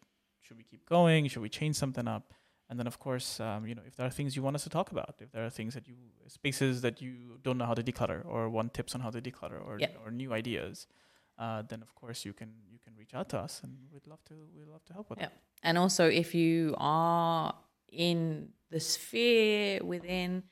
should 0.44 0.58
we 0.60 0.64
keep 0.64 0.84
going? 0.86 1.28
Should 1.28 1.42
we 1.42 1.48
change 1.60 1.76
something 1.76 2.06
up? 2.16 2.34
And 2.68 2.78
then, 2.78 2.86
of 2.86 2.98
course, 2.98 3.28
um, 3.38 3.66
you 3.68 3.74
know, 3.76 3.82
if 3.86 3.94
there 3.96 4.06
are 4.06 4.10
things 4.18 4.34
you 4.36 4.42
want 4.42 4.56
us 4.56 4.64
to 4.64 4.70
talk 4.70 4.90
about, 4.96 5.14
if 5.20 5.30
there 5.34 5.44
are 5.46 5.50
things 5.50 5.72
that 5.74 5.86
you 5.86 5.94
spaces 6.26 6.80
that 6.80 7.00
you 7.04 7.12
don't 7.44 7.58
know 7.58 7.66
how 7.66 7.74
to 7.80 7.82
declutter, 7.90 8.20
or 8.24 8.48
want 8.48 8.72
tips 8.78 8.94
on 8.94 9.00
how 9.02 9.10
to 9.10 9.20
declutter, 9.28 9.60
or 9.68 9.74
Yeah. 9.78 9.88
or 10.04 10.10
new 10.10 10.32
ideas, 10.32 10.86
uh, 11.38 11.62
then 11.70 11.80
of 11.82 11.94
course 11.94 12.24
you 12.28 12.32
can 12.32 12.50
you 12.74 12.78
can 12.84 12.92
reach 12.96 13.14
out 13.14 13.28
to 13.30 13.38
us, 13.38 13.62
and 13.62 13.72
we'd 13.92 14.06
love 14.06 14.22
to 14.30 14.34
we'd 14.56 14.68
love 14.76 14.84
to 14.86 14.92
help 14.94 15.10
with 15.10 15.18
Yeah. 15.18 15.26
that. 15.28 15.34
And 15.62 15.76
also, 15.78 16.08
if 16.08 16.34
you 16.34 16.74
are 16.78 17.54
in 17.88 18.52
the 18.70 18.80
sphere 18.80 19.84
within 19.84 20.42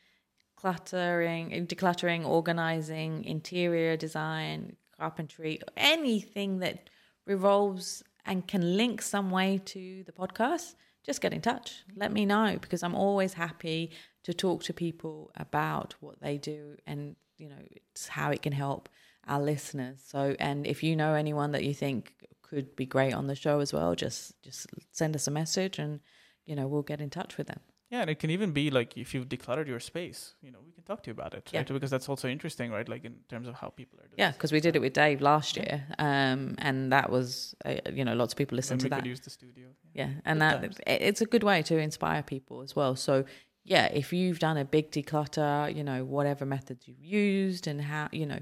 cluttering, 0.57 1.51
decluttering, 1.67 2.27
organizing, 2.27 3.25
interior 3.25 3.97
design, 3.97 4.77
carpentry, 4.97 5.59
anything 5.77 6.59
that 6.59 6.91
revolves 7.31 8.03
and 8.27 8.47
can 8.47 8.77
link 8.77 9.01
some 9.01 9.31
way 9.31 9.61
to 9.65 10.05
the 10.05 10.13
podcast, 10.13 10.75
just 11.05 11.21
get 11.21 11.33
in 11.33 11.41
touch. 11.41 11.83
Let 11.97 12.13
me 12.13 12.27
know 12.27 12.59
because 12.61 12.83
I'm 12.83 12.95
always 12.95 13.33
happy 13.33 13.91
to 14.25 14.35
talk 14.35 14.63
to 14.65 14.75
people 14.75 15.31
about 15.37 15.95
what 16.01 16.21
they 16.21 16.37
do 16.37 16.77
and 16.87 17.17
you 17.39 17.49
know 17.49 17.63
it's 17.73 18.07
how 18.09 18.31
it 18.31 18.43
can 18.43 18.53
help 18.53 18.89
our 19.27 19.41
listeners. 19.41 19.99
So, 20.07 20.37
and 20.39 20.67
if 20.67 20.83
you 20.83 20.95
know 20.95 21.15
anyone 21.15 21.53
that 21.53 21.65
you 21.65 21.73
think 21.73 22.13
could 22.43 22.77
be 22.77 22.85
great 22.85 23.15
on 23.15 23.29
the 23.29 23.35
show 23.35 23.61
as 23.61 23.73
well, 23.73 23.95
just 23.95 24.41
just 24.43 24.67
send 24.93 25.15
us 25.15 25.27
a 25.27 25.31
message 25.31 25.79
and 25.79 26.01
you 26.45 26.55
know 26.55 26.67
we'll 26.67 26.83
get 26.83 27.01
in 27.01 27.11
touch 27.11 27.39
with 27.39 27.47
them. 27.47 27.61
Yeah, 27.91 28.03
and 28.03 28.11
it 28.11 28.21
can 28.21 28.31
even 28.31 28.53
be 28.53 28.71
like 28.71 28.97
if 28.97 29.15
you've 29.15 29.29
decluttered 29.29 29.67
your 29.67 29.81
space, 29.81 30.35
you 30.41 30.53
know, 30.53 30.61
we 30.65 30.71
can 30.73 30.85
talk 30.85 31.03
to 31.03 31.09
you 31.11 31.13
about 31.13 31.35
it, 31.35 31.51
Yeah. 31.53 31.61
right? 31.61 31.67
Because 31.67 31.91
that's 31.91 32.09
also 32.09 32.29
interesting, 32.29 32.71
right? 32.71 32.89
Like 32.89 33.05
in 33.05 33.17
terms 33.29 33.49
of 33.49 33.55
how 33.57 33.69
people 33.71 33.99
are 33.99 34.07
doing. 34.07 34.15
Yeah, 34.19 34.31
because 34.31 34.53
we 34.53 34.61
did 34.61 34.77
it 34.77 34.79
with 34.79 34.93
Dave 34.93 35.21
last 35.21 35.57
Yeah. 35.57 35.63
year, 35.65 35.87
um, 35.99 36.55
and 36.59 36.93
that 36.93 37.11
was 37.11 37.55
uh, 37.65 37.77
you 37.93 38.05
know 38.05 38.15
lots 38.15 38.33
of 38.33 38.37
people 38.39 38.55
listened 38.57 38.81
to 38.83 38.89
that. 38.89 39.01
could 39.01 39.07
use 39.07 39.21
the 39.21 39.31
studio. 39.31 39.69
Yeah, 39.93 40.11
and 40.25 40.39
Good 40.41 40.75
that 40.77 41.03
it's 41.05 41.21
a 41.21 41.27
good 41.27 41.43
way 41.43 41.63
to 41.63 41.77
inspire 41.79 42.23
people 42.23 42.63
as 42.63 42.77
well. 42.77 42.95
So 42.95 43.25
yeah, 43.65 43.87
if 43.87 44.13
you've 44.13 44.39
done 44.39 44.57
a 44.57 44.65
big 44.65 44.93
declutter, 44.93 45.75
you 45.75 45.83
know 45.83 46.05
whatever 46.05 46.47
methods 46.47 46.87
you've 46.87 47.03
used 47.03 47.67
and 47.67 47.81
how 47.83 48.09
you 48.13 48.25
know, 48.25 48.39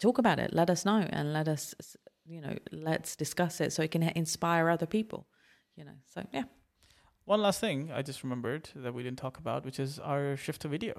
talk 0.00 0.18
about 0.18 0.40
it. 0.40 0.52
Let 0.52 0.70
us 0.70 0.84
know 0.84 1.06
and 1.08 1.32
let 1.32 1.46
us 1.46 1.74
you 2.24 2.40
know 2.40 2.56
let's 2.72 3.14
discuss 3.14 3.60
it 3.60 3.72
so 3.72 3.82
it 3.84 3.92
can 3.92 4.02
inspire 4.02 4.68
other 4.68 4.86
people. 4.86 5.28
You 5.76 5.84
know, 5.84 5.98
so 6.12 6.26
yeah, 6.32 6.44
One 7.26 7.40
last 7.42 7.60
thing 7.60 7.90
I 7.92 8.02
just 8.02 8.22
remembered 8.24 8.70
that 8.84 8.92
we 8.94 9.02
didn't 9.02 9.18
talk 9.18 9.36
about, 9.38 9.64
which 9.66 9.78
is 9.78 9.98
our 9.98 10.36
shift 10.36 10.62
to 10.62 10.68
video. 10.68 10.94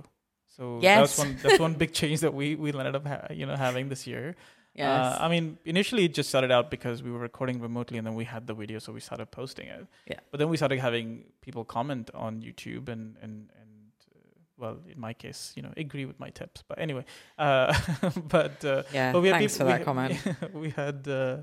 So 0.55 0.79
Yes. 0.81 0.99
that's 0.99 1.17
one 1.23 1.37
that's 1.43 1.59
one 1.67 1.73
big 1.83 1.91
change 2.01 2.19
that 2.25 2.33
we 2.33 2.55
we 2.55 2.69
ended 2.69 2.95
up 2.95 3.05
ha- 3.07 3.27
you 3.39 3.45
know 3.49 3.55
having 3.55 3.89
this 3.89 4.05
year. 4.07 4.35
yes, 4.75 4.87
Uh, 4.87 5.25
I 5.25 5.27
mean, 5.33 5.57
initially 5.65 6.03
it 6.07 6.13
just 6.19 6.29
started 6.29 6.51
out 6.51 6.69
because 6.69 6.97
we 7.05 7.11
were 7.11 7.23
recording 7.29 7.57
remotely, 7.61 7.97
and 7.99 8.05
then 8.07 8.15
we 8.21 8.25
had 8.25 8.43
the 8.49 8.53
video, 8.61 8.77
so 8.79 8.91
we 8.93 8.99
started 9.09 9.27
posting 9.31 9.67
it. 9.75 9.83
Yeah. 10.11 10.19
But 10.31 10.37
then 10.39 10.49
we 10.49 10.57
started 10.57 10.79
having 10.79 11.07
people 11.45 11.63
comment 11.65 12.05
on 12.13 12.31
YouTube 12.47 12.85
and 12.93 13.03
and 13.23 13.33
and 13.61 13.71
uh, 14.15 14.19
well, 14.61 14.77
in 14.93 14.99
my 15.07 15.13
case, 15.23 15.39
you 15.55 15.61
know, 15.63 15.71
agree 15.85 16.05
with 16.05 16.19
my 16.25 16.29
tips. 16.39 16.59
But 16.69 16.77
anyway, 16.85 17.05
uh, 17.45 17.67
but 18.35 18.55
uh, 18.65 18.83
yeah. 18.97 19.11
but 19.13 19.21
we 19.23 19.29
had 19.29 19.37
Thanks 19.39 19.53
people, 19.57 19.65
for 19.65 19.71
that 19.71 19.79
we, 19.81 19.85
comment. 19.89 20.13
we 20.63 20.69
had, 20.81 20.99
uh, 21.07 21.37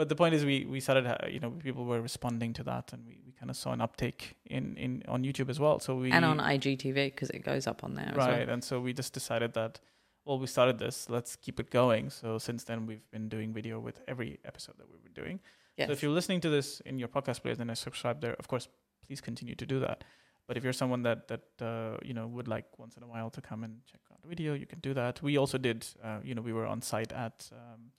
but 0.00 0.08
the 0.08 0.16
point 0.16 0.34
is, 0.34 0.46
we 0.46 0.64
we 0.64 0.80
started, 0.80 1.04
you 1.28 1.40
know, 1.40 1.50
people 1.50 1.84
were 1.84 2.00
responding 2.00 2.54
to 2.54 2.62
that, 2.62 2.90
and 2.94 3.04
we, 3.06 3.18
we 3.26 3.32
kind 3.32 3.50
of 3.50 3.56
saw 3.62 3.72
an 3.72 3.82
uptake 3.82 4.34
in 4.46 4.74
in 4.78 5.02
on 5.06 5.24
YouTube 5.24 5.50
as 5.50 5.60
well. 5.60 5.78
So 5.78 5.94
we 5.96 6.10
and 6.10 6.24
on 6.24 6.38
IGTV 6.38 6.94
because 6.94 7.28
it 7.28 7.40
goes 7.44 7.66
up 7.66 7.84
on 7.84 7.96
there. 7.96 8.08
As 8.08 8.16
right, 8.16 8.46
well. 8.46 8.54
and 8.54 8.64
so 8.64 8.80
we 8.80 8.94
just 8.94 9.12
decided 9.12 9.52
that. 9.52 9.78
Well, 10.24 10.38
we 10.38 10.46
started 10.46 10.78
this. 10.78 11.10
Let's 11.10 11.36
keep 11.36 11.60
it 11.60 11.70
going. 11.70 12.08
So 12.08 12.38
since 12.38 12.64
then, 12.64 12.86
we've 12.86 13.06
been 13.10 13.28
doing 13.28 13.52
video 13.52 13.78
with 13.78 14.00
every 14.08 14.38
episode 14.46 14.76
that 14.78 14.86
we've 14.90 15.04
been 15.04 15.22
doing. 15.22 15.40
Yes. 15.76 15.88
So 15.88 15.92
if 15.92 16.02
you're 16.02 16.12
listening 16.12 16.40
to 16.46 16.48
this 16.48 16.80
in 16.80 16.98
your 16.98 17.08
podcast 17.08 17.42
player 17.42 17.56
and 17.58 17.70
I 17.70 17.74
subscribe 17.74 18.22
there, 18.22 18.36
of 18.38 18.48
course, 18.48 18.68
please 19.06 19.20
continue 19.20 19.54
to 19.54 19.66
do 19.66 19.80
that. 19.80 20.02
But 20.46 20.56
if 20.56 20.64
you're 20.64 20.78
someone 20.82 21.02
that 21.02 21.28
that 21.28 21.46
uh, 21.60 21.98
you 22.02 22.14
know 22.14 22.26
would 22.26 22.48
like 22.48 22.78
once 22.78 22.96
in 22.96 23.02
a 23.02 23.06
while 23.06 23.28
to 23.36 23.42
come 23.42 23.64
and 23.64 23.74
check 23.84 24.00
out 24.10 24.22
the 24.22 24.28
video, 24.28 24.54
you 24.54 24.66
can 24.66 24.80
do 24.80 24.94
that. 24.94 25.22
We 25.22 25.36
also 25.36 25.58
did, 25.58 25.86
uh, 26.02 26.20
you 26.24 26.34
know, 26.34 26.42
we 26.42 26.54
were 26.54 26.66
on 26.66 26.80
site 26.80 27.12
at 27.12 27.50
um, 27.52 27.92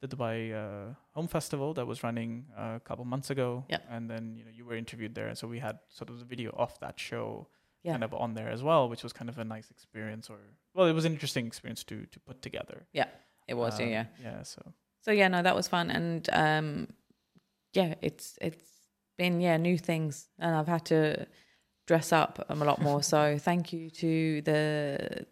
the 0.00 0.08
Dubai 0.08 0.36
uh, 0.54 0.94
Home 1.14 1.28
Festival 1.28 1.74
that 1.74 1.86
was 1.86 2.02
running 2.02 2.46
uh, 2.56 2.76
a 2.76 2.80
couple 2.80 3.04
months 3.04 3.30
ago, 3.30 3.64
Yep. 3.68 3.82
and 3.90 4.08
then 4.10 4.34
you 4.36 4.44
know 4.44 4.50
you 4.58 4.64
were 4.64 4.76
interviewed 4.76 5.14
there, 5.14 5.28
and 5.28 5.36
so 5.36 5.46
we 5.46 5.58
had 5.58 5.78
sort 5.88 6.08
of 6.10 6.18
the 6.18 6.24
video 6.24 6.50
of 6.56 6.78
that 6.80 6.98
show 6.98 7.46
Yeah. 7.82 7.92
kind 7.94 8.04
of 8.04 8.12
on 8.14 8.34
there 8.34 8.50
as 8.56 8.62
well, 8.62 8.88
which 8.90 9.02
was 9.02 9.12
kind 9.12 9.28
of 9.30 9.38
a 9.38 9.44
nice 9.44 9.70
experience, 9.70 10.30
or 10.32 10.38
well, 10.74 10.86
it 10.90 10.94
was 10.94 11.04
an 11.04 11.12
interesting 11.12 11.46
experience 11.46 11.84
to 11.90 11.96
to 12.14 12.18
put 12.28 12.40
together. 12.42 12.78
Yeah, 12.92 13.08
it 13.48 13.54
was, 13.62 13.80
Um, 13.80 13.88
yeah. 13.88 14.06
yeah. 14.22 14.42
So 14.44 14.60
So 15.04 15.10
yeah, 15.12 15.28
no, 15.34 15.42
that 15.42 15.54
was 15.60 15.68
fun, 15.68 15.90
and 15.90 16.28
um, 16.32 16.88
yeah, 17.72 17.94
it's 18.08 18.38
it's 18.40 18.68
been 19.16 19.40
yeah 19.40 19.56
new 19.58 19.78
things, 19.78 20.28
and 20.38 20.54
I've 20.58 20.68
had 20.76 20.84
to 20.86 21.26
dress 21.86 22.12
up 22.12 22.32
um, 22.48 22.62
a 22.62 22.64
lot 22.64 22.78
more. 22.80 23.02
so 23.14 23.38
thank 23.38 23.72
you 23.72 23.90
to 23.90 24.42
the 24.48 24.58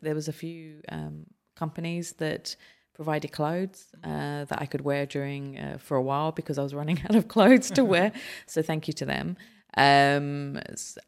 there 0.02 0.14
was 0.14 0.28
a 0.28 0.32
few 0.44 0.80
um, 0.96 1.26
companies 1.62 2.12
that 2.14 2.56
provided 2.98 3.30
clothes 3.30 3.86
uh, 4.02 4.44
that 4.50 4.58
I 4.60 4.66
could 4.66 4.82
wear 4.82 5.06
during 5.06 5.56
uh, 5.56 5.78
for 5.78 5.96
a 5.96 6.02
while 6.02 6.32
because 6.32 6.58
I 6.58 6.64
was 6.64 6.74
running 6.74 7.00
out 7.04 7.14
of 7.14 7.28
clothes 7.28 7.70
to 7.78 7.84
wear. 7.84 8.12
So 8.46 8.60
thank 8.70 8.88
you 8.88 8.94
to 8.94 9.06
them. 9.14 9.36
Um 9.76 10.58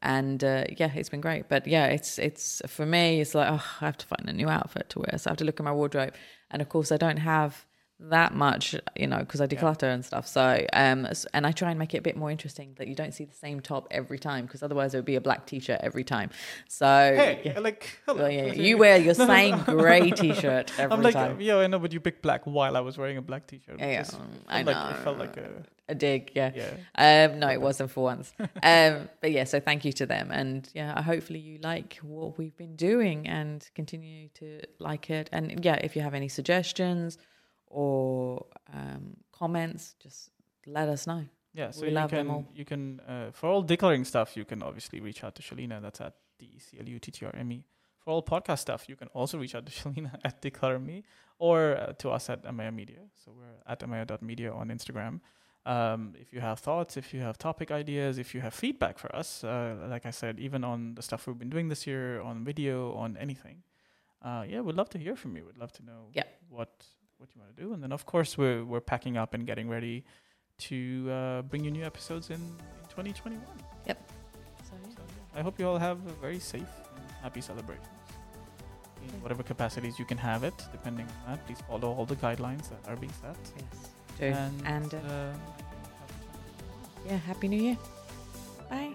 and 0.03 0.45
uh, 0.45 0.65
yeah, 0.81 0.93
it's 0.95 1.09
been 1.15 1.25
great. 1.29 1.45
But 1.49 1.67
yeah, 1.67 1.87
it's 1.97 2.19
it's 2.19 2.63
for 2.77 2.87
me. 2.87 3.21
It's 3.23 3.35
like 3.35 3.49
oh, 3.51 3.65
I 3.81 3.85
have 3.87 3.99
to 4.03 4.07
find 4.07 4.29
a 4.29 4.33
new 4.41 4.49
outfit 4.49 4.87
to 4.91 5.01
wear. 5.01 5.15
So 5.19 5.25
I 5.29 5.31
have 5.33 5.39
to 5.39 5.45
look 5.45 5.59
at 5.59 5.65
my 5.65 5.73
wardrobe, 5.73 6.15
and 6.51 6.63
of 6.63 6.69
course 6.69 6.93
I 6.93 6.99
don't 7.05 7.23
have 7.35 7.67
that 8.03 8.35
much, 8.35 8.75
you 8.97 9.07
know, 9.07 9.19
because 9.19 9.41
I 9.41 9.47
declutter 9.47 9.93
and 9.93 10.05
stuff. 10.05 10.27
So, 10.27 10.67
um, 10.73 11.07
and 11.35 11.47
I 11.47 11.53
try 11.53 11.71
and 11.71 11.79
make 11.79 11.95
it 11.95 11.99
a 11.99 12.03
bit 12.03 12.17
more 12.17 12.31
interesting 12.31 12.75
that 12.79 12.89
you 12.89 12.95
don't 12.95 13.13
see 13.13 13.25
the 13.25 13.35
same 13.35 13.61
top 13.61 13.87
every 13.91 14.19
time, 14.19 14.47
because 14.47 14.63
otherwise 14.63 14.95
it 14.95 14.99
would 14.99 15.05
be 15.05 15.17
a 15.17 15.21
black 15.21 15.47
t-shirt 15.47 15.81
every 15.83 16.05
time. 16.05 16.31
So, 16.69 16.87
hey, 16.87 17.43
yeah. 17.45 17.59
like 17.61 17.99
hello. 18.07 18.23
Well, 18.23 18.31
yeah, 18.31 18.47
you 18.53 18.79
wear 18.79 18.97
your 18.97 19.15
same 19.15 19.63
grey 19.63 20.11
t-shirt 20.17 20.73
every 20.79 20.97
I'm 20.97 21.03
like, 21.03 21.15
time. 21.15 21.41
yeah, 21.41 21.57
I 21.57 21.67
know, 21.67 21.79
but 21.79 21.93
you 21.93 22.01
picked 22.01 22.23
black 22.23 22.43
while 22.45 22.77
I 22.77 22.81
was 22.81 22.97
wearing 22.97 23.17
a 23.17 23.23
black 23.23 23.47
t-shirt. 23.47 23.79
Yeah, 23.79 23.91
yeah, 23.91 24.05
um, 24.15 24.29
I 24.49 24.63
like, 24.63 24.77
know. 24.77 24.91
It 24.91 25.03
felt 25.05 25.19
like 25.19 25.37
a 25.37 25.65
a 25.91 25.95
dig, 25.95 26.33
yeah. 26.35 26.53
yeah. 26.55 27.29
Um, 27.29 27.41
no, 27.41 27.49
it 27.49 27.61
wasn't 27.61 27.91
for 27.91 28.05
once. 28.05 28.33
um, 28.63 29.09
but 29.21 29.33
yeah, 29.33 29.45
so 29.45 29.61
thank 29.61 29.85
you 29.85 29.93
to 29.95 30.07
them, 30.07 30.31
and 30.31 30.69
yeah, 30.73 31.03
hopefully 31.03 31.41
you 31.41 31.59
like 31.59 31.99
what 32.03 32.39
we've 32.39 32.57
been 32.57 32.77
doing 32.77 33.27
and 33.27 33.69
continue 33.75 34.29
to 34.35 34.61
like 34.79 35.11
it. 35.11 35.29
And 35.33 35.63
yeah, 35.65 35.75
if 35.75 35.97
you 35.97 36.03
have 36.03 36.15
any 36.15 36.29
suggestions 36.29 37.19
or 37.71 38.47
um, 38.73 39.17
comments, 39.33 39.95
just 40.03 40.31
let 40.67 40.89
us 40.89 41.07
know. 41.07 41.25
Yeah, 41.55 41.71
so 41.73 41.83
We 41.83 41.89
you 41.89 41.95
love 41.95 42.11
can 42.11 42.19
them 42.27 42.31
all. 42.31 42.45
you 42.55 42.65
can 42.65 43.01
uh, 43.09 43.31
for 43.33 43.49
all 43.49 43.63
declaring 43.63 44.05
stuff, 44.05 44.37
you 44.37 44.45
can 44.45 44.63
obviously 44.63 45.01
reach 45.01 45.25
out 45.25 45.35
to 45.37 45.43
Shelina. 45.43 45.81
That's 45.83 46.01
at 46.01 46.15
D 46.39 46.47
E 46.57 46.59
C 46.59 46.77
L 46.79 46.89
U 46.89 46.99
T 46.99 47.11
T 47.11 47.27
R 47.27 47.33
M 47.35 47.51
E. 47.53 47.65
For 47.99 48.11
all 48.11 48.23
podcast 48.23 48.59
stuff, 48.61 48.89
you 48.89 48.97
can 48.97 49.09
also 49.09 49.39
reach 49.39 49.55
out 49.55 49.67
to 49.67 49.73
Shelina 49.79 50.19
at 50.25 50.41
Decluttr 50.43 50.81
Me 50.85 51.03
or 51.39 51.77
uh, 51.77 51.93
to 51.95 52.11
us 52.11 52.31
at 52.31 52.45
Amaya 52.45 52.73
Media. 52.75 53.01
So 53.25 53.33
we're 53.37 53.57
at 53.67 53.81
amaya.media 53.81 54.53
on 54.53 54.69
Instagram. 54.69 55.21
Um, 55.67 56.15
if 56.19 56.33
you 56.33 56.41
have 56.41 56.59
thoughts, 56.61 56.97
if 56.97 57.13
you 57.13 57.21
have 57.21 57.37
topic 57.37 57.71
ideas, 57.71 58.17
if 58.19 58.35
you 58.35 58.41
have 58.41 58.55
feedback 58.55 58.99
for 58.99 59.15
us, 59.15 59.45
uh, 59.45 59.75
like 59.91 60.07
I 60.07 60.11
said, 60.11 60.39
even 60.41 60.65
on 60.65 60.95
the 60.95 61.03
stuff 61.03 61.27
we've 61.27 61.39
been 61.39 61.51
doing 61.51 61.69
this 61.69 61.87
year, 61.87 62.21
on 62.23 62.45
video, 62.45 62.95
on 62.95 63.17
anything, 63.19 63.63
uh, 64.23 64.45
yeah, 64.49 64.61
we'd 64.61 64.77
love 64.77 64.89
to 64.91 64.99
hear 64.99 65.17
from 65.17 65.37
you. 65.37 65.45
We'd 65.45 65.59
love 65.59 65.73
to 65.73 65.85
know 65.85 66.09
Yeah. 66.15 66.25
what 66.49 66.87
what 67.21 67.29
you 67.35 67.41
want 67.43 67.55
to 67.55 67.63
do, 67.63 67.75
and 67.75 67.83
then 67.83 67.93
of 67.93 68.07
course 68.07 68.39
we're 68.39 68.65
we're 68.65 68.81
packing 68.81 69.17
up 69.19 69.35
and 69.35 69.47
getting 69.47 69.69
ready 69.69 70.05
to 70.69 71.11
uh, 71.11 71.43
bring 71.43 71.65
you 71.65 71.71
new 71.71 71.85
episodes 71.85 72.31
in, 72.31 72.37
in 72.37 72.87
2021. 72.89 73.41
So, 73.45 73.65
yeah. 73.87 73.95
So 74.65 74.73
yeah, 74.89 75.39
I 75.39 75.43
hope 75.43 75.59
you 75.59 75.67
all 75.69 75.79
have 75.79 75.99
a 76.07 76.13
very 76.21 76.39
safe 76.39 76.73
and 76.97 77.05
happy 77.23 77.41
celebration 77.41 77.85
In 79.03 79.23
whatever 79.23 79.43
capacities 79.43 79.99
you 79.99 80.05
can 80.05 80.19
have 80.19 80.45
it, 80.45 80.55
depending 80.73 81.07
on 81.07 81.33
that, 81.33 81.47
please 81.47 81.61
follow 81.69 81.89
all 81.93 82.07
the 82.07 82.17
guidelines 82.17 82.69
that 82.71 82.83
are 82.89 82.97
being 82.97 83.13
set. 83.23 83.37
Yes. 83.57 83.91
Do. 84.19 84.25
And, 84.25 84.63
And, 84.67 84.95
uh, 84.95 84.99
uh, 84.99 85.33
Yeah. 87.07 87.17
Happy 87.17 87.49
New 87.49 87.63
Year. 87.63 87.79
Bye. 88.71 88.93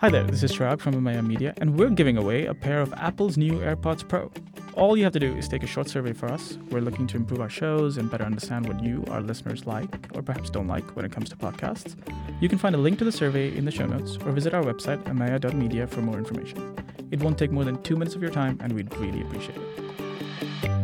Hi 0.00 0.08
there, 0.08 0.22
this 0.22 0.42
is 0.44 0.52
Shrag 0.52 0.78
from 0.80 0.94
Amaya 0.94 1.26
Media, 1.26 1.52
and 1.58 1.76
we're 1.76 1.90
giving 1.90 2.16
away 2.16 2.46
a 2.46 2.54
pair 2.54 2.80
of 2.80 2.92
Apple's 2.94 3.36
new 3.36 3.54
AirPods 3.58 4.06
Pro. 4.06 4.30
All 4.78 4.96
you 4.96 5.02
have 5.02 5.12
to 5.14 5.18
do 5.18 5.34
is 5.34 5.48
take 5.48 5.64
a 5.64 5.66
short 5.66 5.88
survey 5.88 6.12
for 6.12 6.26
us. 6.26 6.56
We're 6.70 6.80
looking 6.80 7.08
to 7.08 7.16
improve 7.16 7.40
our 7.40 7.48
shows 7.48 7.96
and 7.96 8.08
better 8.08 8.22
understand 8.22 8.68
what 8.68 8.80
you, 8.80 9.04
our 9.10 9.20
listeners, 9.20 9.66
like 9.66 9.92
or 10.16 10.22
perhaps 10.22 10.50
don't 10.50 10.68
like 10.68 10.94
when 10.94 11.04
it 11.04 11.10
comes 11.10 11.28
to 11.30 11.36
podcasts. 11.36 11.96
You 12.40 12.48
can 12.48 12.58
find 12.58 12.76
a 12.76 12.78
link 12.78 12.96
to 13.00 13.04
the 13.04 13.10
survey 13.10 13.56
in 13.56 13.64
the 13.64 13.72
show 13.72 13.86
notes 13.86 14.16
or 14.24 14.30
visit 14.30 14.54
our 14.54 14.62
website, 14.62 15.02
amaya.media, 15.02 15.88
for 15.88 16.00
more 16.00 16.16
information. 16.16 16.76
It 17.10 17.20
won't 17.20 17.36
take 17.36 17.50
more 17.50 17.64
than 17.64 17.82
two 17.82 17.96
minutes 17.96 18.14
of 18.14 18.22
your 18.22 18.30
time, 18.30 18.56
and 18.62 18.72
we'd 18.72 18.94
really 18.98 19.20
appreciate 19.22 19.58
it. 19.58 20.77